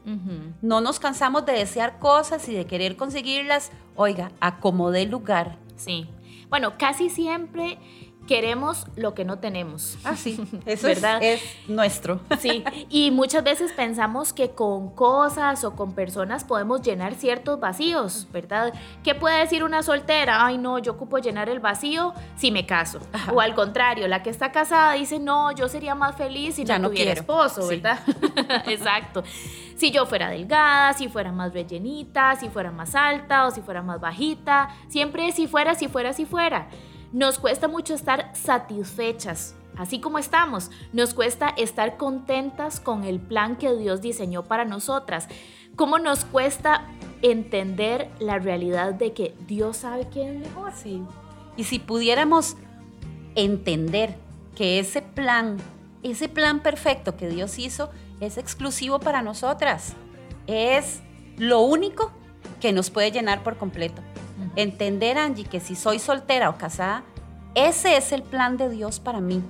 No 0.62 0.80
nos 0.80 1.00
cansamos 1.00 1.44
de 1.46 1.52
desear 1.54 1.98
cosas 1.98 2.48
y 2.48 2.54
de 2.54 2.66
querer 2.66 2.96
conseguirlas. 2.96 3.72
Oiga, 3.96 4.30
acomodé 4.40 5.06
lugar. 5.06 5.58
Sí. 5.74 6.06
Bueno, 6.48 6.74
casi 6.78 7.10
siempre 7.10 7.78
queremos 8.26 8.86
lo 8.96 9.14
que 9.14 9.24
no 9.24 9.38
tenemos. 9.38 9.98
Ah, 10.04 10.16
sí, 10.16 10.40
eso 10.66 10.86
¿verdad? 10.86 11.22
Es, 11.22 11.42
nuestro. 11.68 12.20
Sí, 12.38 12.64
y 12.88 13.10
muchas 13.10 13.42
veces 13.44 13.72
pensamos 13.72 14.32
que 14.32 14.50
con 14.50 14.94
cosas 14.94 15.64
o 15.64 15.74
con 15.74 15.94
personas 15.94 16.44
podemos 16.44 16.82
llenar 16.82 17.14
ciertos 17.14 17.58
vacíos, 17.58 18.28
¿verdad? 18.32 18.72
¿Qué 19.02 19.14
puede 19.14 19.40
decir 19.40 19.64
una 19.64 19.82
soltera? 19.82 20.44
Ay, 20.46 20.58
no, 20.58 20.78
yo 20.78 20.92
ocupo 20.92 21.18
llenar 21.18 21.48
el 21.48 21.60
vacío 21.60 22.14
si 22.36 22.50
me 22.50 22.66
caso. 22.66 23.00
O 23.32 23.40
al 23.40 23.54
contrario, 23.54 24.08
la 24.08 24.22
que 24.22 24.30
está 24.30 24.52
casada 24.52 24.92
dice, 24.92 25.18
no, 25.18 25.52
yo 25.52 25.68
sería 25.68 25.94
más 25.94 26.16
feliz 26.16 26.54
si 26.54 26.64
no, 26.64 26.80
tuviera 26.80 27.12
esposo, 27.12 27.66
¿verdad? 27.66 27.98
Exacto. 28.66 29.24
Si 29.76 29.90
yo 29.90 30.04
fuera 30.04 30.28
delgada, 30.28 30.92
si 30.92 31.08
fuera 31.08 31.32
más 31.32 31.54
rellenita, 31.54 32.36
si 32.36 32.50
fuera 32.50 32.70
más 32.70 32.94
alta 32.94 33.46
o 33.46 33.50
si 33.50 33.62
fuera 33.62 33.82
más 33.82 33.98
bajita, 33.98 34.68
siempre 34.88 35.32
si 35.32 35.46
fuera, 35.46 35.74
si 35.74 35.88
fuera, 35.88 36.12
si 36.12 36.26
fuera. 36.26 36.68
Nos 37.12 37.38
cuesta 37.38 37.66
mucho 37.66 37.94
estar 37.94 38.30
satisfechas, 38.36 39.56
así 39.76 40.00
como 40.00 40.18
estamos. 40.18 40.70
Nos 40.92 41.12
cuesta 41.12 41.48
estar 41.48 41.96
contentas 41.96 42.78
con 42.78 43.02
el 43.02 43.18
plan 43.18 43.56
que 43.56 43.74
Dios 43.74 44.00
diseñó 44.00 44.44
para 44.44 44.64
nosotras. 44.64 45.26
¿Cómo 45.74 45.98
nos 45.98 46.24
cuesta 46.24 46.86
entender 47.22 48.08
la 48.20 48.38
realidad 48.38 48.94
de 48.94 49.12
que 49.12 49.34
Dios 49.48 49.78
sabe 49.78 50.08
quién 50.08 50.36
es 50.36 50.48
mejor? 50.48 50.72
Sí. 50.72 51.02
Y 51.56 51.64
si 51.64 51.80
pudiéramos 51.80 52.56
entender 53.34 54.16
que 54.54 54.78
ese 54.78 55.02
plan, 55.02 55.56
ese 56.02 56.28
plan 56.28 56.60
perfecto 56.60 57.16
que 57.16 57.28
Dios 57.28 57.58
hizo, 57.58 57.90
es 58.20 58.38
exclusivo 58.38 59.00
para 59.00 59.20
nosotras. 59.20 59.94
Es 60.46 61.00
lo 61.38 61.60
único 61.60 62.12
que 62.60 62.72
nos 62.72 62.90
puede 62.90 63.10
llenar 63.10 63.42
por 63.42 63.56
completo. 63.56 64.00
Entender, 64.56 65.18
Angie, 65.18 65.44
que 65.44 65.60
si 65.60 65.74
soy 65.74 65.98
soltera 65.98 66.50
o 66.50 66.56
casada, 66.56 67.04
ese 67.54 67.96
es 67.96 68.12
el 68.12 68.22
plan 68.22 68.56
de 68.56 68.68
Dios 68.68 69.00
para 69.00 69.20
mí. 69.20 69.42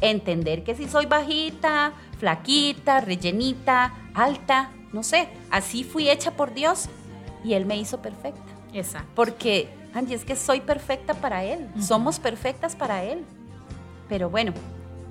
Entender 0.00 0.64
que 0.64 0.74
si 0.74 0.88
soy 0.88 1.06
bajita, 1.06 1.92
flaquita, 2.18 3.00
rellenita, 3.00 3.94
alta, 4.14 4.70
no 4.92 5.02
sé, 5.02 5.28
así 5.50 5.84
fui 5.84 6.10
hecha 6.10 6.32
por 6.32 6.52
Dios 6.52 6.88
y 7.44 7.54
Él 7.54 7.66
me 7.66 7.76
hizo 7.76 8.02
perfecta. 8.02 8.42
Exacto. 8.72 9.08
Porque, 9.14 9.68
Angie, 9.94 10.14
es 10.14 10.24
que 10.24 10.36
soy 10.36 10.60
perfecta 10.60 11.14
para 11.14 11.44
Él. 11.44 11.68
Somos 11.80 12.18
perfectas 12.18 12.76
para 12.76 13.04
Él. 13.04 13.24
Pero 14.08 14.28
bueno, 14.28 14.52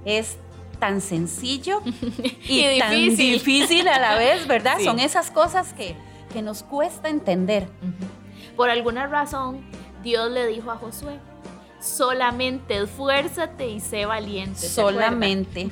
es 0.06 0.38
tan 0.80 1.02
sencillo 1.02 1.82
y, 2.43 2.80
tan 2.80 3.15
difícil 3.15 3.88
a 3.88 4.00
la 4.00 4.15
vez, 4.15 4.47
¿verdad? 4.47 4.80
Son 4.84 5.00
esas 5.00 5.32
cosas 5.32 5.74
que, 5.74 5.95
que 6.34 6.41
nos 6.41 6.63
cuesta 6.63 7.10
entender. 7.10 7.67
Por 8.62 8.69
alguna 8.69 9.08
razón, 9.08 9.62
Dios 10.04 10.30
le 10.30 10.45
dijo 10.45 10.69
a 10.69 10.76
Josué, 10.76 11.17
solamente 11.80 12.78
esfuérzate 12.78 13.67
y 13.67 13.80
sé 13.80 14.06
valiente. 14.06 14.60
Solamente. 14.60 15.71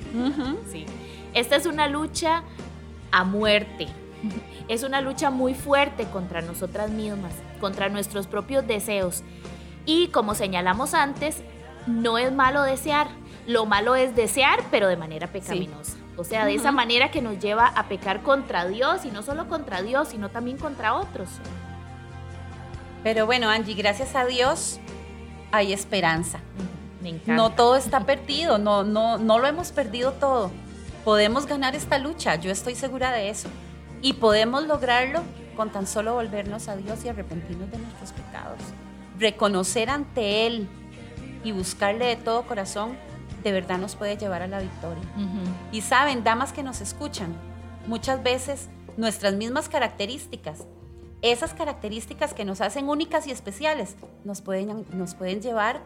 Sí. 0.72 0.88
Esta 1.36 1.56
es 1.56 1.68
una 1.68 1.88
lucha 1.88 2.42
a 3.12 3.24
muerte. 3.24 3.90
Es 4.68 4.82
una 4.82 5.02
lucha 5.02 5.30
muy 5.30 5.54
fuerte 5.54 6.06
contra 6.06 6.42
nosotras 6.42 6.90
mismas, 6.90 7.32
contra 7.62 7.90
nuestros 7.90 8.26
propios 8.26 8.66
deseos. 8.66 9.22
Y 9.86 10.08
como 10.08 10.34
señalamos 10.34 10.96
antes, 10.96 11.44
no 11.86 12.18
es 12.18 12.32
malo 12.32 12.64
desear. 12.64 13.08
Lo 13.46 13.68
malo 13.68 13.94
es 13.94 14.16
desear, 14.16 14.64
pero 14.72 14.88
de 14.88 14.98
manera 14.98 15.28
pecaminosa. 15.28 15.96
O 16.18 16.24
sea, 16.24 16.44
de 16.44 16.56
esa 16.56 16.72
manera 16.72 17.12
que 17.12 17.22
nos 17.22 17.38
lleva 17.38 17.68
a 17.68 17.88
pecar 17.88 18.24
contra 18.24 18.68
Dios 18.68 19.06
y 19.06 19.12
no 19.12 19.22
solo 19.22 19.48
contra 19.48 19.84
Dios, 19.84 20.08
sino 20.08 20.30
también 20.30 20.58
contra 20.58 20.96
otros. 20.96 21.30
Pero 23.04 23.26
bueno, 23.26 23.50
Angie, 23.50 23.76
gracias 23.76 24.16
a 24.16 24.26
Dios 24.26 24.80
hay 25.52 25.74
esperanza. 25.74 26.40
Me 27.02 27.10
encanta. 27.10 27.36
No 27.36 27.52
todo 27.52 27.76
está 27.76 28.02
perdido, 28.02 28.58
no, 28.58 28.84
no, 28.84 29.18
no 29.18 29.40
lo 29.40 29.48
hemos 29.48 29.72
perdido 29.72 30.14
todo. 30.14 30.52
Podemos 31.06 31.46
ganar 31.46 31.76
esta 31.76 31.98
lucha, 31.98 32.36
yo 32.36 32.52
estoy 32.52 32.76
segura 32.76 33.12
de 33.12 33.30
eso. 33.30 33.50
Y 34.02 34.14
podemos 34.14 34.66
lograrlo 34.66 35.22
con 35.56 35.72
tan 35.72 35.88
solo 35.88 36.14
volvernos 36.14 36.68
a 36.68 36.76
Dios 36.76 37.04
y 37.04 37.10
arrepentirnos 37.10 37.72
de 37.72 37.78
nuestros 37.78 38.12
pecados. 38.12 38.60
Reconocer 39.18 39.90
ante 39.90 40.48
Él 40.48 40.68
y 41.44 41.52
buscarle 41.52 42.06
de 42.06 42.16
todo 42.16 42.44
corazón, 42.44 42.98
de 43.44 43.52
verdad 43.52 43.78
nos 43.78 43.96
puede 43.96 44.18
llevar 44.18 44.42
a 44.42 44.48
la 44.48 44.60
victoria. 44.60 45.04
Y 45.72 45.82
saben, 45.82 46.24
damas 46.24 46.54
que 46.54 46.64
nos 46.64 46.82
escuchan, 46.82 47.34
muchas 47.88 48.24
veces 48.24 48.70
nuestras 48.98 49.34
mismas 49.36 49.70
características 49.70 50.66
esas 51.22 51.54
características 51.54 52.34
que 52.34 52.46
nos 52.46 52.62
hacen 52.62 52.88
únicas 52.88 53.28
y 53.28 53.32
especiales 53.32 53.96
nos 54.24 54.42
pueden, 54.42 54.86
nos 54.94 55.16
pueden 55.16 55.42
llevar 55.42 55.82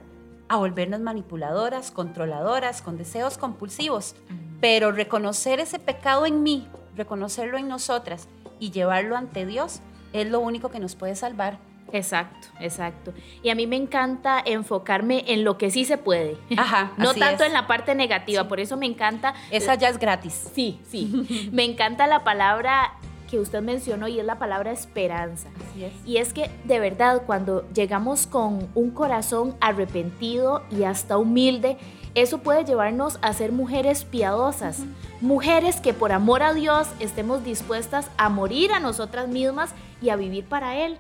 a 0.48 0.58
volvernos 0.58 1.00
manipuladoras, 1.00 1.92
controladoras, 1.92 2.82
con 2.82 2.98
deseos 2.98 3.38
compulsivos. 3.38 4.16
Pero 4.62 4.92
reconocer 4.92 5.60
ese 5.60 5.80
pecado 5.80 6.26
en 6.26 6.44
mí, 6.44 6.68
reconocerlo 6.96 7.58
en 7.58 7.68
nosotras 7.68 8.28
y 8.60 8.72
llevarlo 8.72 9.18
ante 9.18 9.46
Dios 9.46 9.82
es 10.14 10.30
lo 10.30 10.40
único 10.40 10.70
que 10.70 10.80
nos 10.80 10.96
puede 10.96 11.16
salvar. 11.16 11.58
Exacto, 11.92 12.48
exacto. 12.60 13.14
Y 13.44 13.50
a 13.50 13.56
mí 13.56 13.68
me 13.68 13.76
encanta 13.76 14.42
enfocarme 14.44 15.26
en 15.28 15.44
lo 15.44 15.58
que 15.58 15.70
sí 15.70 15.86
se 15.86 15.98
puede. 15.98 16.38
Ajá. 16.58 16.92
no 16.98 17.14
tanto 17.14 17.44
en 17.44 17.54
la 17.54 17.68
parte 17.68 17.94
negativa, 17.94 18.48
por 18.48 18.60
eso 18.60 18.78
me 18.78 18.86
encanta. 18.86 19.34
Esa 19.52 19.76
ya 19.76 19.90
es 19.90 20.00
gratis. 20.00 20.50
Sí, 20.56 20.80
sí. 20.90 21.50
me 21.52 21.64
encanta 21.64 22.08
la 22.08 22.24
palabra 22.24 22.94
que 23.34 23.40
usted 23.40 23.64
mencionó 23.64 24.08
y 24.08 24.20
es 24.20 24.26
la 24.28 24.38
palabra 24.38 24.72
esperanza. 24.72 25.50
Así 25.72 25.86
es. 25.86 25.94
Y 26.06 26.18
es 26.18 26.34
que 26.34 26.52
de 26.66 26.80
verdad 26.80 27.24
cuando 27.26 27.68
llegamos 27.74 28.28
con 28.28 28.70
un 28.76 28.92
corazón 28.92 29.56
arrepentido 29.60 30.62
y 30.70 30.84
hasta 30.84 31.18
humilde, 31.18 31.78
eso 32.14 32.38
puede 32.38 32.64
llevarnos 32.64 33.18
a 33.24 33.34
ser 33.34 33.52
mujeres 33.52 34.06
piadosas, 34.06 34.84
mujeres 35.20 35.82
que 35.82 35.96
por 35.96 36.12
amor 36.12 36.44
a 36.44 36.54
Dios 36.54 36.88
estemos 37.00 37.44
dispuestas 37.44 38.12
a 38.18 38.30
morir 38.30 38.72
a 38.72 38.80
nosotras 38.80 39.28
mismas 39.28 39.74
y 40.00 40.10
a 40.10 40.16
vivir 40.16 40.46
para 40.46 40.78
Él. 40.78 41.00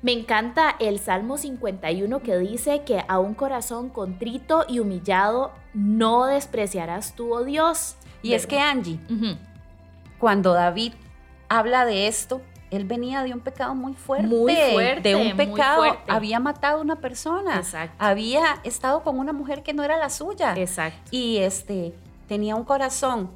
Me 0.00 0.12
encanta 0.12 0.74
el 0.78 0.98
Salmo 0.98 1.36
51 1.36 2.22
que 2.22 2.38
dice 2.38 2.80
que 2.86 3.04
a 3.08 3.18
un 3.18 3.34
corazón 3.34 3.90
contrito 3.90 4.64
y 4.70 4.78
humillado 4.78 5.52
no 5.74 6.24
despreciarás 6.24 7.14
tú, 7.14 7.34
oh 7.34 7.44
Dios. 7.44 7.96
Y 8.22 8.32
es 8.32 8.46
que 8.46 8.58
Angie, 8.58 8.98
cuando 10.18 10.54
David 10.54 10.94
habla 11.48 11.84
de 11.84 12.06
esto, 12.06 12.40
él 12.70 12.84
venía 12.84 13.22
de 13.22 13.32
un 13.32 13.40
pecado 13.40 13.74
muy 13.74 13.94
fuerte. 13.94 14.26
Muy 14.26 14.54
fuerte. 14.72 15.08
De 15.08 15.16
un 15.16 15.36
pecado. 15.36 15.84
Había 16.06 16.38
matado 16.40 16.78
a 16.78 16.80
una 16.80 16.96
persona. 16.96 17.56
Exacto. 17.56 17.94
Había 17.98 18.60
estado 18.64 19.02
con 19.02 19.18
una 19.18 19.32
mujer 19.32 19.62
que 19.62 19.72
no 19.72 19.82
era 19.82 19.96
la 19.96 20.10
suya. 20.10 20.54
Exacto. 20.56 20.98
Y 21.10 21.38
este, 21.38 21.94
tenía 22.26 22.56
un 22.56 22.64
corazón 22.64 23.30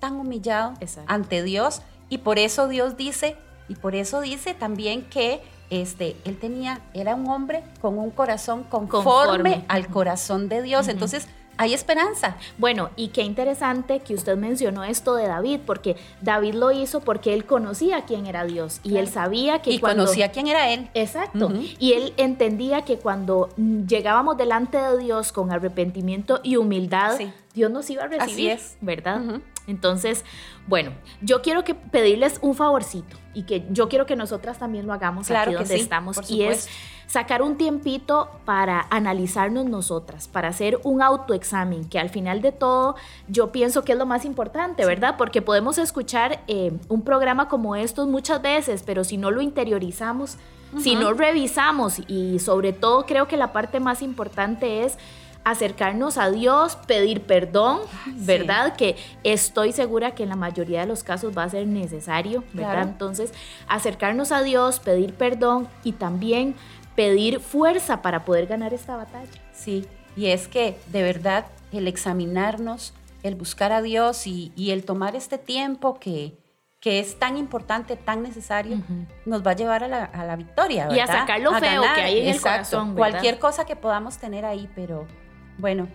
tan 0.00 0.14
humillado 0.14 0.74
ante 1.06 1.42
Dios. 1.42 1.82
Y 2.08 2.18
por 2.18 2.38
eso 2.38 2.68
Dios 2.68 2.96
dice, 2.96 3.36
y 3.68 3.74
por 3.74 3.94
eso 3.94 4.20
dice 4.20 4.54
también 4.54 5.02
que 5.02 5.42
este, 5.70 6.16
él 6.24 6.38
tenía, 6.38 6.80
era 6.94 7.14
un 7.14 7.28
hombre 7.28 7.62
con 7.82 7.98
un 7.98 8.10
corazón 8.10 8.64
conforme, 8.64 9.64
al 9.68 9.88
corazón 9.88 10.48
de 10.48 10.62
Dios. 10.62 10.88
Entonces, 10.88 11.28
hay 11.58 11.74
esperanza. 11.74 12.36
Bueno, 12.56 12.90
y 12.96 13.08
qué 13.08 13.22
interesante 13.22 14.00
que 14.00 14.14
usted 14.14 14.36
mencionó 14.36 14.84
esto 14.84 15.14
de 15.14 15.26
David, 15.26 15.60
porque 15.66 15.96
David 16.22 16.54
lo 16.54 16.72
hizo 16.72 17.00
porque 17.00 17.34
él 17.34 17.44
conocía 17.44 18.02
quién 18.06 18.26
era 18.26 18.44
Dios 18.44 18.80
y 18.82 18.96
él 18.96 19.08
sabía 19.08 19.60
que 19.60 19.72
y 19.72 19.80
conocía 19.80 20.30
quién 20.30 20.46
era 20.46 20.70
él. 20.70 20.88
Exacto. 20.94 21.52
Y 21.78 21.92
él 21.92 22.14
entendía 22.16 22.82
que 22.82 22.98
cuando 22.98 23.50
llegábamos 23.56 24.36
delante 24.36 24.78
de 24.78 24.98
Dios 24.98 25.32
con 25.32 25.52
arrepentimiento 25.52 26.40
y 26.42 26.56
humildad, 26.56 27.18
Dios 27.58 27.72
nos 27.72 27.90
iba 27.90 28.04
a 28.04 28.06
recibir, 28.06 28.30
Así 28.30 28.48
es. 28.48 28.76
¿verdad? 28.80 29.20
Entonces, 29.66 30.24
bueno, 30.68 30.92
yo 31.20 31.42
quiero 31.42 31.64
que 31.64 31.74
pedirles 31.74 32.38
un 32.40 32.54
favorcito 32.54 33.16
y 33.34 33.42
que 33.42 33.66
yo 33.70 33.88
quiero 33.88 34.06
que 34.06 34.14
nosotras 34.14 34.58
también 34.58 34.86
lo 34.86 34.92
hagamos 34.92 35.26
claro 35.26 35.50
aquí 35.50 35.58
donde 35.58 35.76
estamos 35.76 36.30
y 36.30 36.44
es 36.44 36.68
sacar 37.08 37.42
un 37.42 37.56
tiempito 37.56 38.30
para 38.44 38.86
analizarnos 38.90 39.64
nosotras, 39.64 40.28
para 40.28 40.48
hacer 40.48 40.78
un 40.84 41.02
autoexamen, 41.02 41.88
que 41.88 41.98
al 41.98 42.10
final 42.10 42.42
de 42.42 42.52
todo 42.52 42.94
yo 43.26 43.50
pienso 43.50 43.82
que 43.82 43.92
es 43.92 43.98
lo 43.98 44.06
más 44.06 44.24
importante, 44.24 44.86
¿verdad? 44.86 45.16
Porque 45.18 45.42
podemos 45.42 45.78
escuchar 45.78 46.44
eh, 46.46 46.72
un 46.88 47.02
programa 47.02 47.48
como 47.48 47.74
estos 47.74 48.06
muchas 48.06 48.40
veces, 48.40 48.84
pero 48.86 49.02
si 49.02 49.16
no 49.16 49.30
lo 49.32 49.42
interiorizamos, 49.42 50.36
si 50.78 50.94
no 50.94 51.14
revisamos 51.14 51.98
y 52.08 52.38
sobre 52.38 52.74
todo 52.74 53.06
creo 53.06 53.26
que 53.26 53.38
la 53.38 53.52
parte 53.52 53.80
más 53.80 54.02
importante 54.02 54.84
es 54.84 54.98
acercarnos 55.50 56.18
a 56.18 56.30
Dios, 56.30 56.76
pedir 56.86 57.22
perdón, 57.22 57.80
¿verdad? 58.06 58.76
Que 58.76 58.96
estoy 59.24 59.72
segura 59.72 60.14
que 60.14 60.24
en 60.24 60.28
la 60.28 60.36
mayoría 60.36 60.80
de 60.80 60.86
los 60.86 61.02
casos 61.02 61.36
va 61.36 61.44
a 61.44 61.48
ser 61.48 61.66
necesario, 61.66 62.44
¿verdad? 62.52 62.82
Entonces, 62.82 63.32
acercarnos 63.66 64.30
a 64.30 64.42
Dios, 64.42 64.78
pedir 64.78 65.14
perdón 65.14 65.66
y 65.84 65.92
también 65.92 66.54
pedir 66.94 67.40
fuerza 67.40 68.02
para 68.02 68.26
poder 68.26 68.46
ganar 68.46 68.74
esta 68.74 68.96
batalla. 68.96 69.30
Sí, 69.54 69.86
y 70.16 70.26
es 70.26 70.48
que 70.48 70.76
de 70.88 71.02
verdad 71.02 71.46
el 71.72 71.88
examinarnos, 71.88 72.92
el 73.22 73.34
buscar 73.34 73.72
a 73.72 73.80
Dios 73.80 74.26
y, 74.26 74.52
el 74.70 74.84
tomar 74.84 75.16
este 75.16 75.38
tiempo 75.38 75.98
que, 75.98 76.36
que 76.78 77.00
es 77.00 77.18
tan 77.18 77.38
importante, 77.38 77.96
tan 77.96 78.22
necesario, 78.22 78.82
nos 79.24 79.46
va 79.46 79.52
a 79.52 79.56
llevar 79.56 79.82
a 79.82 79.88
la, 79.88 80.36
victoria. 80.36 80.88
¿verdad? 80.88 80.96
Y 80.96 81.00
a 81.00 81.06
sacar 81.06 81.40
lo 81.40 81.54
feo 81.54 81.82
que 81.94 82.00
hay 82.02 82.20
en 82.20 82.34
el 82.34 82.40
corazón. 82.40 82.94
Cualquier 82.94 83.38
cosa 83.38 83.64
que 83.64 83.76
podamos 83.76 84.18
tener 84.18 84.44
ahí, 84.44 84.68
pero 84.74 85.06
bueno, 85.58 85.88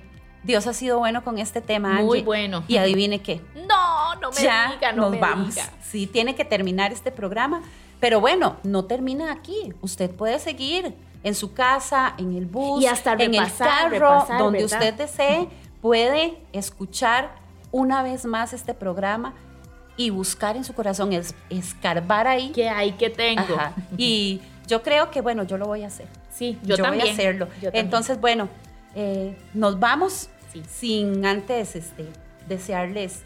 Dios 0.44 0.68
ha 0.68 0.74
sido 0.74 1.00
bueno 1.00 1.24
con 1.24 1.40
este 1.40 1.62
tema. 1.62 2.02
Muy 2.02 2.22
bueno. 2.22 2.64
Y 2.68 2.78
adivine 2.78 3.22
qué. 3.22 3.42
No, 3.56 4.16
no 4.16 4.32
me 4.32 4.40
diga, 4.40 4.92
no 4.94 5.10
nos 5.10 5.20
vamos. 5.20 5.56
Sí, 5.82 6.08
tiene 6.08 6.36
que 6.36 6.46
terminar 6.46 6.92
este 6.92 7.12
programa. 7.12 7.62
Pero 8.00 8.20
bueno, 8.20 8.58
no 8.64 8.84
termina 8.86 9.32
aquí. 9.32 9.74
Usted 9.82 10.12
puede 10.12 10.38
seguir 10.40 10.94
en 11.24 11.36
su 11.36 11.54
casa, 11.54 12.16
en 12.18 12.36
el 12.36 12.46
bus, 12.46 12.84
y 12.84 12.88
hasta 12.88 13.14
en 13.14 13.34
el 13.34 13.54
carro, 13.58 14.26
donde 14.38 14.66
usted 14.66 14.94
desee, 14.94 15.48
puede 15.82 16.38
escuchar 16.52 17.36
una 17.72 18.04
vez 18.04 18.26
más 18.26 18.52
este 18.52 18.74
programa 18.74 19.34
y 19.96 20.10
buscar 20.10 20.58
en 20.58 20.66
su 20.66 20.74
corazón, 20.74 21.14
es, 21.14 21.34
escarbar 21.50 22.28
ahí. 22.28 22.52
¿Qué 22.52 22.68
hay 22.68 22.92
que 22.94 23.10
tengo? 23.10 23.58
Y 23.98 24.42
yo 24.68 24.84
creo 24.84 25.10
que, 25.10 25.22
bueno, 25.22 25.44
yo 25.44 25.58
lo 25.58 25.66
voy 25.66 25.84
a 25.84 25.88
hacer. 25.88 26.08
Sí, 26.30 26.60
yo, 26.64 26.76
también. 26.76 27.04
voy 27.04 27.10
a 27.10 27.14
hacerlo. 27.14 27.48
Entonces, 27.62 28.20
bueno, 28.20 28.50
eh, 28.96 29.38
nos 29.54 29.80
vamos 29.80 30.30
sin 30.70 31.26
antes 31.26 31.76
este, 31.76 32.08
desearles 32.48 33.24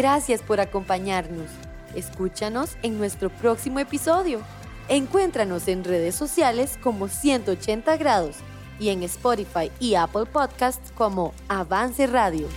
Gracias 0.00 0.40
por 0.40 0.60
acompañarnos. 0.60 1.50
Escúchanos 1.94 2.78
en 2.82 2.96
nuestro 2.96 3.28
próximo 3.28 3.80
episodio. 3.80 4.40
Encuéntranos 4.88 5.68
en 5.68 5.84
redes 5.84 6.14
sociales 6.14 6.78
como 6.82 7.08
180 7.08 7.98
grados 7.98 8.36
y 8.78 8.88
en 8.88 9.02
Spotify 9.02 9.70
y 9.78 9.96
Apple 9.96 10.24
Podcasts 10.24 10.90
como 10.96 11.34
Avance 11.48 12.06
Radio. 12.06 12.48